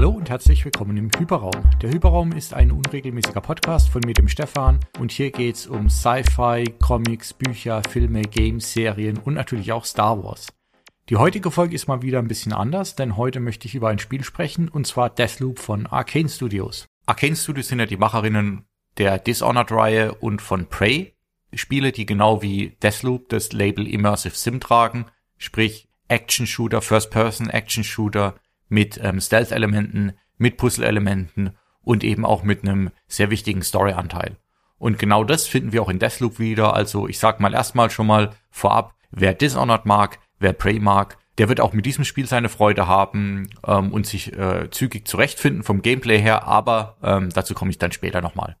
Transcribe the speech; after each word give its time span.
Hallo 0.00 0.12
und 0.12 0.30
herzlich 0.30 0.64
willkommen 0.64 0.96
im 0.96 1.10
Hyperraum. 1.18 1.52
Der 1.82 1.90
Hyperraum 1.90 2.32
ist 2.32 2.54
ein 2.54 2.72
unregelmäßiger 2.72 3.42
Podcast 3.42 3.90
von 3.90 4.00
mir, 4.06 4.14
dem 4.14 4.28
Stefan, 4.28 4.80
und 4.98 5.12
hier 5.12 5.30
geht's 5.30 5.66
um 5.66 5.90
Sci-Fi, 5.90 6.72
Comics, 6.80 7.34
Bücher, 7.34 7.82
Filme, 7.86 8.22
Games, 8.22 8.72
Serien 8.72 9.18
und 9.18 9.34
natürlich 9.34 9.72
auch 9.72 9.84
Star 9.84 10.24
Wars. 10.24 10.46
Die 11.10 11.18
heutige 11.18 11.50
Folge 11.50 11.74
ist 11.74 11.86
mal 11.86 12.00
wieder 12.00 12.18
ein 12.18 12.28
bisschen 12.28 12.54
anders, 12.54 12.96
denn 12.96 13.18
heute 13.18 13.40
möchte 13.40 13.68
ich 13.68 13.74
über 13.74 13.90
ein 13.90 13.98
Spiel 13.98 14.24
sprechen, 14.24 14.70
und 14.70 14.86
zwar 14.86 15.10
Deathloop 15.10 15.58
von 15.58 15.86
Arcane 15.86 16.30
Studios. 16.30 16.86
Arcane 17.04 17.36
Studios 17.36 17.68
sind 17.68 17.80
ja 17.80 17.84
die 17.84 17.98
Macherinnen 17.98 18.64
der 18.96 19.18
Dishonored-Reihe 19.18 20.14
und 20.14 20.40
von 20.40 20.64
Prey, 20.64 21.12
Spiele, 21.52 21.92
die 21.92 22.06
genau 22.06 22.40
wie 22.40 22.70
Deathloop 22.82 23.28
das 23.28 23.52
Label 23.52 23.86
Immersive 23.86 24.34
Sim 24.34 24.60
tragen, 24.60 25.04
sprich 25.36 25.90
Action-Shooter, 26.08 26.80
First-Person-Action-Shooter 26.80 28.36
mit 28.70 28.98
ähm, 29.02 29.20
Stealth-Elementen, 29.20 30.12
mit 30.38 30.56
Puzzle-Elementen 30.56 31.50
und 31.82 32.02
eben 32.02 32.24
auch 32.24 32.42
mit 32.42 32.62
einem 32.62 32.90
sehr 33.06 33.28
wichtigen 33.28 33.62
Story-Anteil. 33.62 34.36
Und 34.78 34.98
genau 34.98 35.24
das 35.24 35.46
finden 35.46 35.72
wir 35.72 35.82
auch 35.82 35.90
in 35.90 35.98
Deathloop 35.98 36.38
wieder. 36.38 36.74
Also 36.74 37.06
ich 37.06 37.18
sag 37.18 37.38
mal 37.40 37.52
erstmal 37.52 37.90
schon 37.90 38.06
mal 38.06 38.30
vorab, 38.50 38.94
wer 39.10 39.34
Dishonored 39.34 39.84
mag, 39.84 40.18
wer 40.38 40.54
Prey 40.54 40.80
mag, 40.80 41.18
der 41.36 41.48
wird 41.48 41.60
auch 41.60 41.72
mit 41.72 41.86
diesem 41.86 42.04
Spiel 42.04 42.26
seine 42.26 42.48
Freude 42.48 42.86
haben 42.86 43.48
ähm, 43.66 43.92
und 43.92 44.06
sich 44.06 44.32
äh, 44.36 44.70
zügig 44.70 45.06
zurechtfinden 45.06 45.62
vom 45.62 45.82
Gameplay 45.82 46.20
her, 46.20 46.46
aber 46.46 46.96
ähm, 47.02 47.30
dazu 47.30 47.54
komme 47.54 47.70
ich 47.70 47.78
dann 47.78 47.92
später 47.92 48.20
nochmal. 48.20 48.56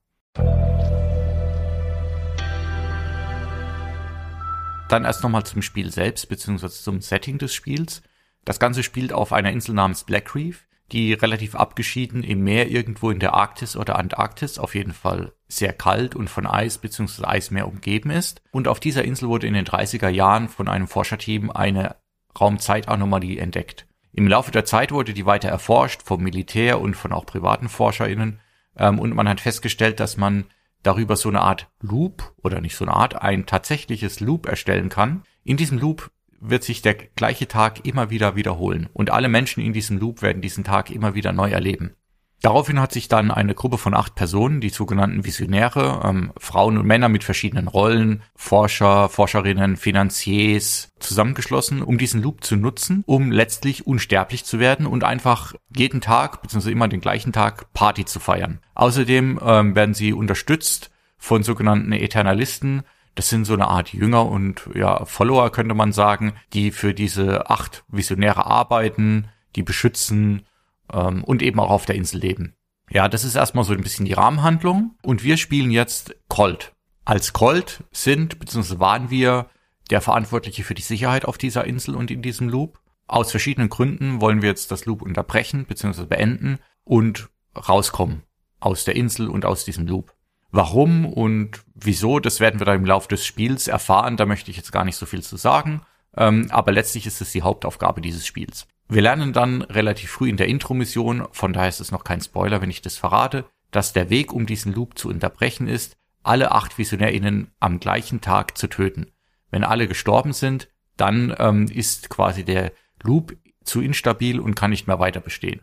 Dann 4.88 5.04
erst 5.04 5.22
nochmal 5.22 5.44
zum 5.44 5.62
Spiel 5.62 5.92
selbst, 5.92 6.28
beziehungsweise 6.28 6.82
zum 6.82 7.00
Setting 7.00 7.38
des 7.38 7.54
Spiels. 7.54 8.02
Das 8.44 8.58
Ganze 8.58 8.82
spielt 8.82 9.12
auf 9.12 9.32
einer 9.32 9.50
Insel 9.50 9.74
namens 9.74 10.04
Black 10.04 10.34
Reef, 10.34 10.66
die 10.92 11.12
relativ 11.12 11.54
abgeschieden 11.54 12.24
im 12.24 12.42
Meer 12.42 12.68
irgendwo 12.68 13.10
in 13.10 13.20
der 13.20 13.34
Arktis 13.34 13.76
oder 13.76 13.98
Antarktis, 13.98 14.58
auf 14.58 14.74
jeden 14.74 14.92
Fall 14.92 15.32
sehr 15.46 15.72
kalt 15.72 16.14
und 16.16 16.28
von 16.28 16.46
Eis 16.46 16.78
bzw. 16.78 17.24
Eismeer 17.24 17.68
umgeben 17.68 18.10
ist. 18.10 18.42
Und 18.50 18.66
auf 18.66 18.80
dieser 18.80 19.04
Insel 19.04 19.28
wurde 19.28 19.46
in 19.46 19.54
den 19.54 19.66
30er 19.66 20.08
Jahren 20.08 20.48
von 20.48 20.68
einem 20.68 20.88
Forscherteam 20.88 21.50
eine 21.50 21.96
Raumzeitanomalie 22.38 23.40
entdeckt. 23.40 23.86
Im 24.12 24.26
Laufe 24.26 24.50
der 24.50 24.64
Zeit 24.64 24.90
wurde 24.90 25.14
die 25.14 25.26
weiter 25.26 25.48
erforscht 25.48 26.02
vom 26.02 26.22
Militär 26.22 26.80
und 26.80 26.94
von 26.94 27.12
auch 27.12 27.26
privaten 27.26 27.68
ForscherInnen 27.68 28.40
ähm, 28.76 28.98
und 28.98 29.14
man 29.14 29.28
hat 29.28 29.40
festgestellt, 29.40 30.00
dass 30.00 30.16
man 30.16 30.46
darüber 30.82 31.16
so 31.16 31.28
eine 31.28 31.42
Art 31.42 31.68
Loop 31.80 32.34
oder 32.42 32.60
nicht 32.60 32.74
so 32.74 32.84
eine 32.84 32.94
Art, 32.94 33.20
ein 33.20 33.46
tatsächliches 33.46 34.20
Loop 34.20 34.46
erstellen 34.46 34.88
kann. 34.88 35.22
In 35.44 35.56
diesem 35.56 35.78
Loop 35.78 36.10
wird 36.40 36.64
sich 36.64 36.82
der 36.82 36.94
gleiche 36.94 37.48
Tag 37.48 37.84
immer 37.86 38.10
wieder 38.10 38.36
wiederholen 38.36 38.88
und 38.92 39.10
alle 39.10 39.28
Menschen 39.28 39.62
in 39.62 39.72
diesem 39.72 39.98
Loop 39.98 40.22
werden 40.22 40.42
diesen 40.42 40.64
Tag 40.64 40.90
immer 40.90 41.14
wieder 41.14 41.32
neu 41.32 41.50
erleben. 41.50 41.94
Daraufhin 42.42 42.80
hat 42.80 42.90
sich 42.90 43.08
dann 43.08 43.30
eine 43.30 43.54
Gruppe 43.54 43.76
von 43.76 43.92
acht 43.92 44.14
Personen, 44.14 44.62
die 44.62 44.70
sogenannten 44.70 45.26
Visionäre, 45.26 46.00
ähm, 46.04 46.32
Frauen 46.38 46.78
und 46.78 46.86
Männer 46.86 47.10
mit 47.10 47.22
verschiedenen 47.22 47.68
Rollen, 47.68 48.22
Forscher, 48.34 49.10
Forscherinnen, 49.10 49.76
Finanziers, 49.76 50.88
zusammengeschlossen, 51.00 51.82
um 51.82 51.98
diesen 51.98 52.22
Loop 52.22 52.42
zu 52.42 52.56
nutzen, 52.56 53.02
um 53.04 53.30
letztlich 53.30 53.86
unsterblich 53.86 54.46
zu 54.46 54.58
werden 54.58 54.86
und 54.86 55.04
einfach 55.04 55.54
jeden 55.76 56.00
Tag, 56.00 56.40
beziehungsweise 56.40 56.72
immer 56.72 56.88
den 56.88 57.02
gleichen 57.02 57.32
Tag, 57.32 57.74
Party 57.74 58.06
zu 58.06 58.20
feiern. 58.20 58.60
Außerdem 58.74 59.38
ähm, 59.44 59.74
werden 59.74 59.94
sie 59.94 60.14
unterstützt 60.14 60.90
von 61.18 61.42
sogenannten 61.42 61.92
Eternalisten, 61.92 62.84
das 63.14 63.28
sind 63.28 63.44
so 63.44 63.54
eine 63.54 63.68
Art 63.68 63.92
Jünger 63.92 64.26
und 64.26 64.68
ja, 64.74 65.04
Follower 65.04 65.50
könnte 65.50 65.74
man 65.74 65.92
sagen, 65.92 66.34
die 66.52 66.70
für 66.70 66.94
diese 66.94 67.50
acht 67.50 67.84
Visionäre 67.88 68.46
arbeiten, 68.46 69.28
die 69.56 69.62
beschützen, 69.62 70.46
ähm, 70.92 71.24
und 71.24 71.42
eben 71.42 71.60
auch 71.60 71.70
auf 71.70 71.86
der 71.86 71.96
Insel 71.96 72.20
leben. 72.20 72.54
Ja, 72.90 73.08
das 73.08 73.24
ist 73.24 73.36
erstmal 73.36 73.64
so 73.64 73.72
ein 73.72 73.82
bisschen 73.82 74.04
die 74.04 74.12
Rahmenhandlung. 74.12 74.96
Und 75.02 75.22
wir 75.22 75.36
spielen 75.36 75.70
jetzt 75.70 76.14
Colt. 76.28 76.74
Als 77.04 77.32
Colt 77.32 77.84
sind 77.92 78.38
bzw. 78.38 78.78
waren 78.78 79.10
wir 79.10 79.48
der 79.90 80.00
Verantwortliche 80.00 80.64
für 80.64 80.74
die 80.74 80.82
Sicherheit 80.82 81.24
auf 81.24 81.38
dieser 81.38 81.64
Insel 81.64 81.94
und 81.94 82.10
in 82.10 82.22
diesem 82.22 82.48
Loop. 82.48 82.80
Aus 83.06 83.30
verschiedenen 83.30 83.68
Gründen 83.68 84.20
wollen 84.20 84.42
wir 84.42 84.48
jetzt 84.48 84.70
das 84.70 84.86
Loop 84.86 85.02
unterbrechen 85.02 85.64
bzw. 85.66 86.06
beenden 86.06 86.58
und 86.84 87.28
rauskommen 87.56 88.22
aus 88.60 88.84
der 88.84 88.94
Insel 88.94 89.28
und 89.28 89.44
aus 89.44 89.64
diesem 89.64 89.86
Loop. 89.86 90.12
Warum 90.52 91.06
und 91.06 91.62
wieso, 91.74 92.18
das 92.18 92.40
werden 92.40 92.60
wir 92.60 92.64
dann 92.64 92.80
im 92.80 92.86
Laufe 92.86 93.08
des 93.08 93.24
Spiels 93.24 93.68
erfahren. 93.68 94.16
Da 94.16 94.26
möchte 94.26 94.50
ich 94.50 94.56
jetzt 94.56 94.72
gar 94.72 94.84
nicht 94.84 94.96
so 94.96 95.06
viel 95.06 95.22
zu 95.22 95.36
sagen. 95.36 95.82
Ähm, 96.16 96.48
aber 96.50 96.72
letztlich 96.72 97.06
ist 97.06 97.20
es 97.20 97.32
die 97.32 97.42
Hauptaufgabe 97.42 98.00
dieses 98.00 98.26
Spiels. 98.26 98.66
Wir 98.88 99.02
lernen 99.02 99.32
dann 99.32 99.62
relativ 99.62 100.10
früh 100.10 100.28
in 100.28 100.36
der 100.36 100.48
Intro-Mission, 100.48 101.28
von 101.30 101.52
daher 101.52 101.68
ist 101.68 101.80
es 101.80 101.92
noch 101.92 102.02
kein 102.02 102.20
Spoiler, 102.20 102.60
wenn 102.60 102.70
ich 102.70 102.82
das 102.82 102.96
verrate, 102.96 103.44
dass 103.70 103.92
der 103.92 104.10
Weg, 104.10 104.32
um 104.32 104.46
diesen 104.46 104.74
Loop 104.74 104.98
zu 104.98 105.08
unterbrechen, 105.08 105.68
ist, 105.68 105.96
alle 106.24 106.50
acht 106.50 106.76
VisionärInnen 106.76 107.52
am 107.60 107.78
gleichen 107.78 108.20
Tag 108.20 108.58
zu 108.58 108.66
töten. 108.66 109.06
Wenn 109.52 109.62
alle 109.62 109.86
gestorben 109.86 110.32
sind, 110.32 110.68
dann 110.96 111.34
ähm, 111.38 111.66
ist 111.66 112.10
quasi 112.10 112.44
der 112.44 112.72
Loop 113.02 113.36
zu 113.64 113.80
instabil 113.80 114.40
und 114.40 114.56
kann 114.56 114.70
nicht 114.70 114.88
mehr 114.88 114.98
weiter 114.98 115.20
bestehen. 115.20 115.62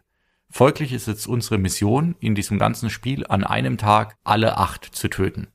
Folglich 0.50 0.94
ist 0.94 1.08
jetzt 1.08 1.28
unsere 1.28 1.58
Mission 1.58 2.16
in 2.20 2.36
diesem 2.36 2.58
ganzen 2.58 2.90
Spiel 2.90 3.26
an 3.28 3.44
einem 3.44 3.78
Tag 3.78 4.16
alle 4.24 4.58
acht 4.58 4.86
zu 4.86 5.10
töten. 5.10 5.48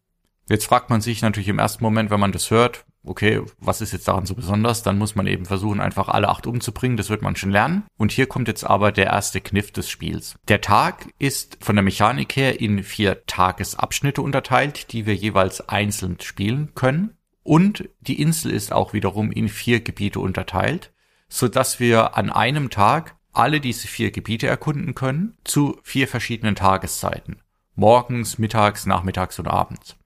Jetzt 0.48 0.66
fragt 0.66 0.90
man 0.90 1.00
sich 1.00 1.22
natürlich 1.22 1.48
im 1.48 1.58
ersten 1.58 1.82
Moment, 1.82 2.10
wenn 2.10 2.20
man 2.20 2.32
das 2.32 2.50
hört, 2.50 2.84
okay, 3.04 3.42
was 3.58 3.80
ist 3.80 3.92
jetzt 3.92 4.06
daran 4.06 4.26
so 4.26 4.34
besonders? 4.34 4.82
Dann 4.82 4.98
muss 4.98 5.14
man 5.14 5.26
eben 5.26 5.44
versuchen, 5.44 5.80
einfach 5.80 6.08
alle 6.08 6.28
acht 6.28 6.46
umzubringen. 6.46 6.96
Das 6.96 7.10
wird 7.10 7.22
man 7.22 7.36
schon 7.36 7.50
lernen. 7.50 7.84
Und 7.96 8.12
hier 8.12 8.26
kommt 8.26 8.48
jetzt 8.48 8.64
aber 8.64 8.92
der 8.92 9.06
erste 9.06 9.40
Kniff 9.40 9.72
des 9.72 9.88
Spiels. 9.88 10.36
Der 10.48 10.60
Tag 10.60 11.08
ist 11.18 11.58
von 11.60 11.76
der 11.76 11.82
Mechanik 11.82 12.36
her 12.36 12.60
in 12.60 12.82
vier 12.82 13.24
Tagesabschnitte 13.26 14.22
unterteilt, 14.22 14.92
die 14.92 15.06
wir 15.06 15.14
jeweils 15.14 15.68
einzeln 15.68 16.18
spielen 16.20 16.74
können. 16.74 17.16
Und 17.42 17.88
die 18.00 18.20
Insel 18.20 18.52
ist 18.52 18.72
auch 18.72 18.92
wiederum 18.92 19.32
in 19.32 19.48
vier 19.48 19.80
Gebiete 19.80 20.20
unterteilt, 20.20 20.92
so 21.28 21.48
dass 21.48 21.80
wir 21.80 22.16
an 22.16 22.30
einem 22.30 22.70
Tag 22.70 23.16
alle 23.32 23.60
diese 23.60 23.88
vier 23.88 24.10
Gebiete 24.10 24.46
erkunden 24.46 24.94
können 24.94 25.36
zu 25.44 25.80
vier 25.82 26.06
verschiedenen 26.06 26.54
Tageszeiten. 26.54 27.40
Morgens, 27.74 28.38
mittags, 28.38 28.86
nachmittags 28.86 29.38
und 29.38 29.48
abends. 29.48 29.96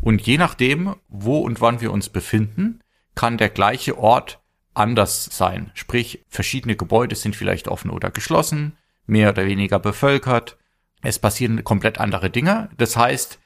Und 0.00 0.22
je 0.22 0.38
nachdem, 0.38 0.94
wo 1.08 1.38
und 1.38 1.60
wann 1.60 1.80
wir 1.80 1.92
uns 1.92 2.08
befinden, 2.08 2.80
kann 3.14 3.38
der 3.38 3.48
gleiche 3.48 3.98
Ort 3.98 4.40
anders 4.74 5.24
sein. 5.32 5.70
Sprich, 5.74 6.24
verschiedene 6.28 6.76
Gebäude 6.76 7.16
sind 7.16 7.34
vielleicht 7.34 7.66
offen 7.66 7.90
oder 7.90 8.10
geschlossen, 8.10 8.76
mehr 9.06 9.30
oder 9.30 9.46
weniger 9.46 9.78
bevölkert. 9.78 10.56
Es 11.02 11.18
passieren 11.18 11.64
komplett 11.64 11.98
andere 11.98 12.30
Dinge. 12.30 12.68
Das 12.76 12.96
heißt, 12.96 13.40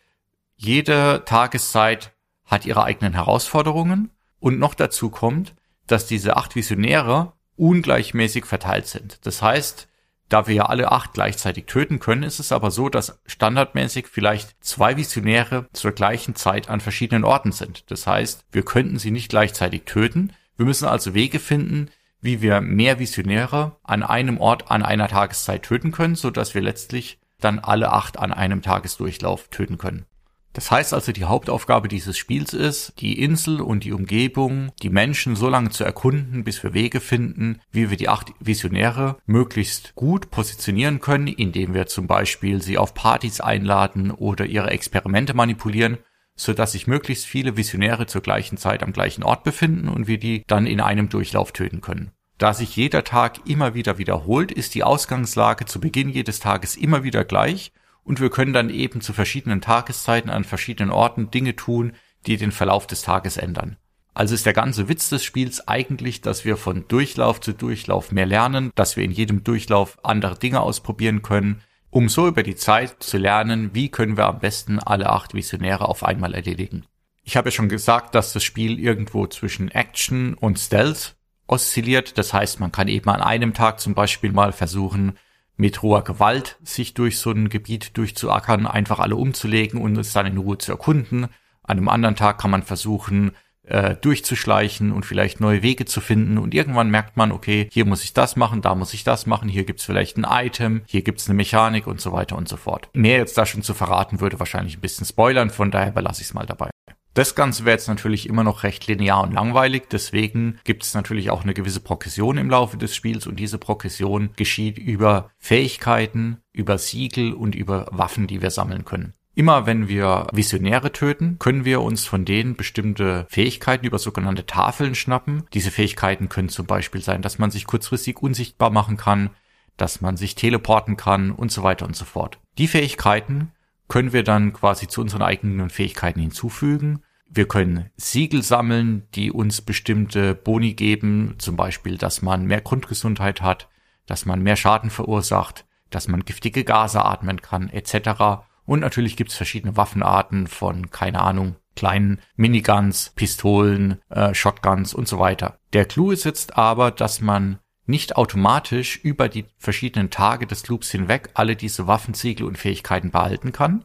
jede 0.56 1.22
Tageszeit 1.24 2.12
hat 2.44 2.66
ihre 2.66 2.84
eigenen 2.84 3.14
Herausforderungen 3.14 4.10
und 4.40 4.58
noch 4.58 4.74
dazu 4.74 5.08
kommt, 5.08 5.54
dass 5.86 6.06
diese 6.06 6.36
acht 6.36 6.56
Visionäre 6.56 7.32
ungleichmäßig 7.60 8.46
verteilt 8.46 8.86
sind. 8.86 9.18
Das 9.26 9.42
heißt, 9.42 9.86
da 10.30 10.46
wir 10.46 10.54
ja 10.54 10.66
alle 10.66 10.92
acht 10.92 11.12
gleichzeitig 11.12 11.66
töten 11.66 11.98
können, 11.98 12.22
ist 12.22 12.38
es 12.38 12.52
aber 12.52 12.70
so, 12.70 12.88
dass 12.88 13.20
standardmäßig 13.26 14.06
vielleicht 14.06 14.64
zwei 14.64 14.96
Visionäre 14.96 15.66
zur 15.72 15.92
gleichen 15.92 16.36
Zeit 16.36 16.70
an 16.70 16.80
verschiedenen 16.80 17.24
Orten 17.24 17.52
sind. 17.52 17.90
Das 17.90 18.06
heißt, 18.06 18.44
wir 18.52 18.62
könnten 18.62 18.98
sie 18.98 19.10
nicht 19.10 19.28
gleichzeitig 19.28 19.82
töten. 19.84 20.32
Wir 20.56 20.66
müssen 20.66 20.86
also 20.86 21.14
Wege 21.14 21.40
finden, 21.40 21.90
wie 22.20 22.42
wir 22.42 22.60
mehr 22.60 22.98
Visionäre 22.98 23.76
an 23.82 24.02
einem 24.02 24.38
Ort 24.38 24.70
an 24.70 24.82
einer 24.82 25.08
Tageszeit 25.08 25.64
töten 25.64 25.90
können, 25.90 26.14
so 26.14 26.30
dass 26.30 26.54
wir 26.54 26.62
letztlich 26.62 27.18
dann 27.40 27.58
alle 27.58 27.92
acht 27.92 28.18
an 28.18 28.32
einem 28.32 28.62
Tagesdurchlauf 28.62 29.48
töten 29.48 29.78
können. 29.78 30.06
Das 30.52 30.70
heißt 30.70 30.94
also, 30.94 31.12
die 31.12 31.24
Hauptaufgabe 31.24 31.86
dieses 31.86 32.18
Spiels 32.18 32.54
ist, 32.54 32.94
die 33.00 33.22
Insel 33.22 33.60
und 33.60 33.84
die 33.84 33.92
Umgebung, 33.92 34.72
die 34.82 34.90
Menschen 34.90 35.36
so 35.36 35.48
lange 35.48 35.70
zu 35.70 35.84
erkunden, 35.84 36.42
bis 36.42 36.62
wir 36.64 36.74
Wege 36.74 37.00
finden, 37.00 37.60
wie 37.70 37.88
wir 37.88 37.96
die 37.96 38.08
acht 38.08 38.32
Visionäre 38.40 39.16
möglichst 39.26 39.94
gut 39.94 40.30
positionieren 40.30 41.00
können, 41.00 41.28
indem 41.28 41.72
wir 41.72 41.86
zum 41.86 42.08
Beispiel 42.08 42.60
sie 42.62 42.78
auf 42.78 42.94
Partys 42.94 43.40
einladen 43.40 44.10
oder 44.10 44.44
ihre 44.46 44.70
Experimente 44.70 45.34
manipulieren, 45.34 45.98
so 46.34 46.52
dass 46.52 46.72
sich 46.72 46.88
möglichst 46.88 47.26
viele 47.26 47.56
Visionäre 47.56 48.06
zur 48.06 48.22
gleichen 48.22 48.56
Zeit 48.56 48.82
am 48.82 48.92
gleichen 48.92 49.22
Ort 49.22 49.44
befinden 49.44 49.88
und 49.88 50.08
wir 50.08 50.18
die 50.18 50.42
dann 50.48 50.66
in 50.66 50.80
einem 50.80 51.08
Durchlauf 51.08 51.52
töten 51.52 51.80
können. 51.80 52.10
Da 52.38 52.54
sich 52.54 52.74
jeder 52.74 53.04
Tag 53.04 53.46
immer 53.46 53.74
wieder 53.74 53.98
wiederholt, 53.98 54.50
ist 54.50 54.74
die 54.74 54.82
Ausgangslage 54.82 55.66
zu 55.66 55.78
Beginn 55.78 56.08
jedes 56.08 56.40
Tages 56.40 56.74
immer 56.74 57.04
wieder 57.04 57.24
gleich 57.24 57.70
und 58.04 58.20
wir 58.20 58.30
können 58.30 58.52
dann 58.52 58.70
eben 58.70 59.00
zu 59.00 59.12
verschiedenen 59.12 59.60
Tageszeiten 59.60 60.30
an 60.30 60.44
verschiedenen 60.44 60.90
Orten 60.90 61.30
Dinge 61.30 61.56
tun, 61.56 61.92
die 62.26 62.36
den 62.36 62.52
Verlauf 62.52 62.86
des 62.86 63.02
Tages 63.02 63.36
ändern. 63.36 63.76
Also 64.12 64.34
ist 64.34 64.46
der 64.46 64.52
ganze 64.52 64.88
Witz 64.88 65.08
des 65.08 65.24
Spiels 65.24 65.66
eigentlich, 65.68 66.20
dass 66.20 66.44
wir 66.44 66.56
von 66.56 66.86
Durchlauf 66.88 67.40
zu 67.40 67.52
Durchlauf 67.52 68.12
mehr 68.12 68.26
lernen, 68.26 68.70
dass 68.74 68.96
wir 68.96 69.04
in 69.04 69.12
jedem 69.12 69.44
Durchlauf 69.44 69.98
andere 70.04 70.38
Dinge 70.38 70.60
ausprobieren 70.60 71.22
können, 71.22 71.62
um 71.90 72.08
so 72.08 72.26
über 72.28 72.42
die 72.42 72.56
Zeit 72.56 73.02
zu 73.02 73.18
lernen, 73.18 73.70
wie 73.72 73.88
können 73.88 74.16
wir 74.16 74.26
am 74.26 74.40
besten 74.40 74.78
alle 74.78 75.10
acht 75.10 75.34
Visionäre 75.34 75.88
auf 75.88 76.04
einmal 76.04 76.34
erledigen. 76.34 76.84
Ich 77.22 77.36
habe 77.36 77.48
ja 77.48 77.52
schon 77.52 77.68
gesagt, 77.68 78.14
dass 78.14 78.32
das 78.32 78.42
Spiel 78.42 78.78
irgendwo 78.78 79.26
zwischen 79.26 79.70
Action 79.70 80.34
und 80.34 80.58
Stealth 80.58 81.16
oszilliert. 81.46 82.16
Das 82.18 82.32
heißt, 82.32 82.60
man 82.60 82.72
kann 82.72 82.88
eben 82.88 83.08
an 83.10 83.20
einem 83.20 83.54
Tag 83.54 83.80
zum 83.80 83.94
Beispiel 83.94 84.32
mal 84.32 84.52
versuchen, 84.52 85.18
mit 85.60 85.82
hoher 85.82 86.02
Gewalt 86.02 86.58
sich 86.64 86.94
durch 86.94 87.18
so 87.18 87.30
ein 87.30 87.50
Gebiet 87.50 87.96
durchzuackern, 87.96 88.66
einfach 88.66 88.98
alle 88.98 89.16
umzulegen 89.16 89.80
und 89.80 89.96
es 89.98 90.12
dann 90.12 90.26
in 90.26 90.38
Ruhe 90.38 90.58
zu 90.58 90.72
erkunden. 90.72 91.24
An 91.62 91.76
einem 91.76 91.88
anderen 91.88 92.16
Tag 92.16 92.40
kann 92.40 92.50
man 92.50 92.62
versuchen, 92.62 93.32
äh, 93.64 93.94
durchzuschleichen 93.94 94.90
und 94.90 95.04
vielleicht 95.04 95.40
neue 95.40 95.62
Wege 95.62 95.84
zu 95.84 96.00
finden. 96.00 96.38
Und 96.38 96.54
irgendwann 96.54 96.90
merkt 96.90 97.18
man, 97.18 97.30
okay, 97.30 97.68
hier 97.70 97.84
muss 97.84 98.02
ich 98.02 98.14
das 98.14 98.36
machen, 98.36 98.62
da 98.62 98.74
muss 98.74 98.94
ich 98.94 99.04
das 99.04 99.26
machen, 99.26 99.50
hier 99.50 99.64
gibt's 99.64 99.84
vielleicht 99.84 100.16
ein 100.16 100.26
Item, 100.28 100.80
hier 100.86 101.02
gibt's 101.02 101.28
eine 101.28 101.36
Mechanik 101.36 101.86
und 101.86 102.00
so 102.00 102.10
weiter 102.10 102.36
und 102.36 102.48
so 102.48 102.56
fort. 102.56 102.88
Mehr 102.94 103.18
jetzt 103.18 103.36
da 103.36 103.44
schon 103.44 103.62
zu 103.62 103.74
verraten 103.74 104.20
würde 104.20 104.40
wahrscheinlich 104.40 104.78
ein 104.78 104.80
bisschen 104.80 105.06
spoilern, 105.06 105.50
von 105.50 105.70
daher 105.70 105.92
belasse 105.92 106.22
ich 106.22 106.28
es 106.28 106.34
mal 106.34 106.46
dabei. 106.46 106.70
Das 107.14 107.34
Ganze 107.34 107.64
wäre 107.64 107.74
jetzt 107.74 107.88
natürlich 107.88 108.28
immer 108.28 108.44
noch 108.44 108.62
recht 108.62 108.86
linear 108.86 109.22
und 109.22 109.32
langweilig, 109.32 109.88
deswegen 109.90 110.60
gibt 110.62 110.84
es 110.84 110.94
natürlich 110.94 111.30
auch 111.30 111.42
eine 111.42 111.54
gewisse 111.54 111.80
Progression 111.80 112.38
im 112.38 112.50
Laufe 112.50 112.76
des 112.76 112.94
Spiels 112.94 113.26
und 113.26 113.40
diese 113.40 113.58
Progression 113.58 114.30
geschieht 114.36 114.78
über 114.78 115.30
Fähigkeiten, 115.38 116.38
über 116.52 116.78
Siegel 116.78 117.32
und 117.32 117.56
über 117.56 117.88
Waffen, 117.90 118.28
die 118.28 118.42
wir 118.42 118.50
sammeln 118.50 118.84
können. 118.84 119.14
Immer 119.34 119.66
wenn 119.66 119.88
wir 119.88 120.26
Visionäre 120.32 120.92
töten, 120.92 121.38
können 121.38 121.64
wir 121.64 121.80
uns 121.80 122.04
von 122.04 122.24
denen 122.24 122.56
bestimmte 122.56 123.26
Fähigkeiten 123.28 123.86
über 123.86 123.98
sogenannte 123.98 124.44
Tafeln 124.44 124.94
schnappen. 124.94 125.44
Diese 125.52 125.70
Fähigkeiten 125.70 126.28
können 126.28 126.48
zum 126.48 126.66
Beispiel 126.66 127.00
sein, 127.00 127.22
dass 127.22 127.38
man 127.38 127.50
sich 127.50 127.66
kurzfristig 127.66 128.18
unsichtbar 128.18 128.70
machen 128.70 128.96
kann, 128.96 129.30
dass 129.76 130.00
man 130.00 130.16
sich 130.16 130.34
teleporten 130.34 130.96
kann 130.96 131.30
und 131.30 131.50
so 131.50 131.62
weiter 131.62 131.86
und 131.86 131.96
so 131.96 132.04
fort. 132.04 132.38
Die 132.58 132.68
Fähigkeiten 132.68 133.52
können 133.90 134.14
wir 134.14 134.22
dann 134.22 134.54
quasi 134.54 134.88
zu 134.88 135.02
unseren 135.02 135.20
eigenen 135.20 135.68
Fähigkeiten 135.68 136.20
hinzufügen. 136.20 137.02
Wir 137.28 137.46
können 137.46 137.90
Siegel 137.96 138.42
sammeln, 138.42 139.06
die 139.14 139.30
uns 139.30 139.60
bestimmte 139.60 140.34
Boni 140.34 140.74
geben, 140.74 141.34
zum 141.38 141.56
Beispiel, 141.56 141.98
dass 141.98 142.22
man 142.22 142.46
mehr 142.46 142.60
Grundgesundheit 142.60 143.42
hat, 143.42 143.68
dass 144.06 144.24
man 144.26 144.42
mehr 144.42 144.56
Schaden 144.56 144.90
verursacht, 144.90 145.66
dass 145.90 146.08
man 146.08 146.24
giftige 146.24 146.64
Gase 146.64 147.04
atmen 147.04 147.42
kann, 147.42 147.68
etc. 147.68 148.44
Und 148.64 148.80
natürlich 148.80 149.16
gibt's 149.16 149.34
verschiedene 149.34 149.76
Waffenarten 149.76 150.46
von, 150.46 150.90
keine 150.90 151.20
Ahnung, 151.20 151.56
kleinen 151.74 152.20
Miniguns, 152.36 153.10
Pistolen, 153.16 154.00
äh, 154.08 154.34
Shotguns 154.34 154.94
und 154.94 155.08
so 155.08 155.18
weiter. 155.18 155.58
Der 155.72 155.84
Clou 155.84 156.12
ist 156.12 156.24
jetzt 156.24 156.56
aber, 156.56 156.92
dass 156.92 157.20
man 157.20 157.58
nicht 157.90 158.16
automatisch 158.16 158.98
über 159.02 159.28
die 159.28 159.44
verschiedenen 159.58 160.10
Tage 160.10 160.46
des 160.46 160.66
Loops 160.68 160.90
hinweg 160.90 161.30
alle 161.34 161.56
diese 161.56 161.86
Waffensiegel 161.86 162.46
und 162.46 162.58
Fähigkeiten 162.58 163.10
behalten 163.10 163.52
kann. 163.52 163.84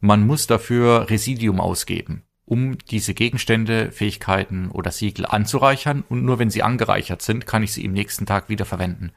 Man 0.00 0.26
muss 0.26 0.46
dafür 0.46 1.08
Residium 1.08 1.60
ausgeben, 1.60 2.24
um 2.44 2.76
diese 2.78 3.14
Gegenstände, 3.14 3.92
Fähigkeiten 3.92 4.70
oder 4.70 4.90
Siegel 4.90 5.24
anzureichern 5.24 6.04
und 6.08 6.24
nur 6.24 6.38
wenn 6.38 6.50
sie 6.50 6.62
angereichert 6.62 7.22
sind, 7.22 7.46
kann 7.46 7.62
ich 7.62 7.72
sie 7.72 7.84
im 7.84 7.92
nächsten 7.92 8.26
Tag 8.26 8.48
wieder 8.48 8.66
verwenden. 8.66 9.12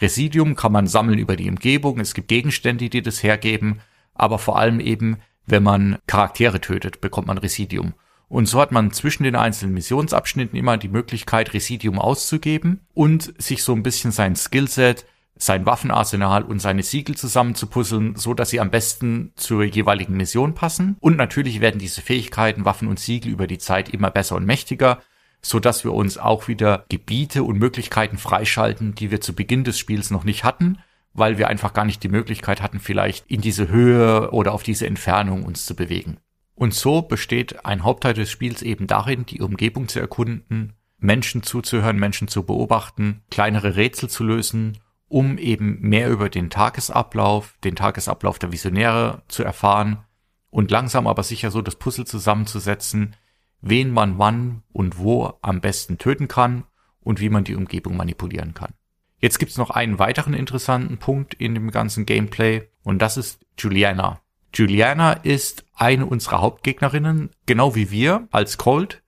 Residium 0.00 0.54
kann 0.54 0.72
man 0.72 0.86
sammeln 0.86 1.18
über 1.18 1.36
die 1.36 1.48
Umgebung, 1.48 1.98
es 1.98 2.14
gibt 2.14 2.28
Gegenstände, 2.28 2.88
die 2.88 3.02
das 3.02 3.22
hergeben 3.22 3.80
aber 4.20 4.38
vor 4.38 4.58
allem 4.58 4.80
eben, 4.80 5.18
wenn 5.46 5.62
man 5.62 5.98
Charaktere 6.06 6.60
tötet, 6.60 7.00
bekommt 7.00 7.26
man 7.26 7.38
Residium. 7.38 7.94
Und 8.30 8.46
so 8.46 8.60
hat 8.60 8.70
man 8.70 8.92
zwischen 8.92 9.24
den 9.24 9.34
einzelnen 9.34 9.74
Missionsabschnitten 9.74 10.56
immer 10.56 10.76
die 10.78 10.88
Möglichkeit, 10.88 11.52
Residium 11.52 11.98
auszugeben 11.98 12.78
und 12.94 13.34
sich 13.42 13.64
so 13.64 13.74
ein 13.74 13.82
bisschen 13.82 14.12
sein 14.12 14.36
Skillset, 14.36 15.04
sein 15.34 15.66
Waffenarsenal 15.66 16.44
und 16.44 16.60
seine 16.60 16.84
Siegel 16.84 17.16
zusammenzupuzzeln, 17.16 18.14
so 18.14 18.32
dass 18.32 18.50
sie 18.50 18.60
am 18.60 18.70
besten 18.70 19.32
zur 19.34 19.64
jeweiligen 19.64 20.16
Mission 20.16 20.54
passen. 20.54 20.96
Und 21.00 21.16
natürlich 21.16 21.60
werden 21.60 21.80
diese 21.80 22.02
Fähigkeiten, 22.02 22.64
Waffen 22.64 22.86
und 22.86 23.00
Siegel 23.00 23.32
über 23.32 23.48
die 23.48 23.58
Zeit 23.58 23.88
immer 23.88 24.12
besser 24.12 24.36
und 24.36 24.46
mächtiger, 24.46 25.00
so 25.42 25.58
dass 25.58 25.82
wir 25.82 25.92
uns 25.92 26.16
auch 26.16 26.46
wieder 26.46 26.84
Gebiete 26.88 27.42
und 27.42 27.58
Möglichkeiten 27.58 28.16
freischalten, 28.16 28.94
die 28.94 29.10
wir 29.10 29.20
zu 29.20 29.34
Beginn 29.34 29.64
des 29.64 29.76
Spiels 29.76 30.12
noch 30.12 30.22
nicht 30.22 30.44
hatten 30.44 30.78
weil 31.12 31.38
wir 31.38 31.48
einfach 31.48 31.72
gar 31.72 31.84
nicht 31.84 32.04
die 32.04 32.08
Möglichkeit 32.08 32.62
hatten, 32.62 32.78
vielleicht 32.78 33.26
in 33.26 33.40
diese 33.40 33.68
Höhe 33.68 34.30
oder 34.30 34.52
auf 34.52 34.62
diese 34.62 34.86
Entfernung 34.86 35.42
uns 35.42 35.66
zu 35.66 35.74
bewegen. 35.74 36.18
Und 36.60 36.74
so 36.74 37.00
besteht 37.00 37.64
ein 37.64 37.84
Hauptteil 37.84 38.12
des 38.12 38.30
Spiels 38.30 38.60
eben 38.60 38.86
darin, 38.86 39.24
die 39.24 39.40
Umgebung 39.40 39.88
zu 39.88 39.98
erkunden, 39.98 40.74
Menschen 40.98 41.42
zuzuhören, 41.42 41.98
Menschen 41.98 42.28
zu 42.28 42.42
beobachten, 42.42 43.22
kleinere 43.30 43.76
Rätsel 43.76 44.10
zu 44.10 44.24
lösen, 44.24 44.76
um 45.08 45.38
eben 45.38 45.80
mehr 45.80 46.10
über 46.10 46.28
den 46.28 46.50
Tagesablauf, 46.50 47.54
den 47.64 47.76
Tagesablauf 47.76 48.38
der 48.38 48.52
Visionäre 48.52 49.22
zu 49.26 49.42
erfahren 49.42 50.04
und 50.50 50.70
langsam 50.70 51.06
aber 51.06 51.22
sicher 51.22 51.50
so 51.50 51.62
das 51.62 51.76
Puzzle 51.76 52.06
zusammenzusetzen, 52.06 53.16
wen 53.62 53.90
man 53.90 54.18
wann 54.18 54.62
und 54.70 54.98
wo 54.98 55.32
am 55.40 55.62
besten 55.62 55.96
töten 55.96 56.28
kann 56.28 56.64
und 57.00 57.20
wie 57.20 57.30
man 57.30 57.44
die 57.44 57.56
Umgebung 57.56 57.96
manipulieren 57.96 58.52
kann. 58.52 58.74
Jetzt 59.16 59.38
gibt's 59.38 59.56
noch 59.56 59.70
einen 59.70 59.98
weiteren 59.98 60.34
interessanten 60.34 60.98
Punkt 60.98 61.32
in 61.32 61.54
dem 61.54 61.70
ganzen 61.70 62.04
Gameplay 62.04 62.68
und 62.82 63.00
das 63.00 63.16
ist 63.16 63.46
Juliana. 63.56 64.20
Juliana 64.52 65.12
ist 65.12 65.64
eine 65.74 66.06
unserer 66.06 66.40
Hauptgegnerinnen, 66.40 67.30
genau 67.46 67.74
wie 67.74 67.90
wir 67.90 68.28
als 68.30 68.58
Colt. 68.58 69.02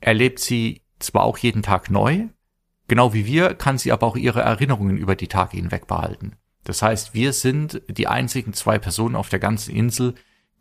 Erlebt 0.00 0.38
sie 0.38 0.82
zwar 0.98 1.24
auch 1.24 1.38
jeden 1.38 1.62
Tag 1.62 1.90
neu, 1.90 2.26
genau 2.88 3.12
wie 3.12 3.26
wir, 3.26 3.54
kann 3.54 3.78
sie 3.78 3.92
aber 3.92 4.06
auch 4.06 4.16
ihre 4.16 4.40
Erinnerungen 4.40 4.96
über 4.96 5.14
die 5.14 5.28
Tage 5.28 5.56
hinweg 5.56 5.86
behalten. 5.86 6.36
Das 6.64 6.82
heißt, 6.82 7.14
wir 7.14 7.32
sind 7.32 7.82
die 7.88 8.08
einzigen 8.08 8.52
zwei 8.52 8.78
Personen 8.78 9.16
auf 9.16 9.28
der 9.28 9.38
ganzen 9.38 9.74
Insel, 9.74 10.14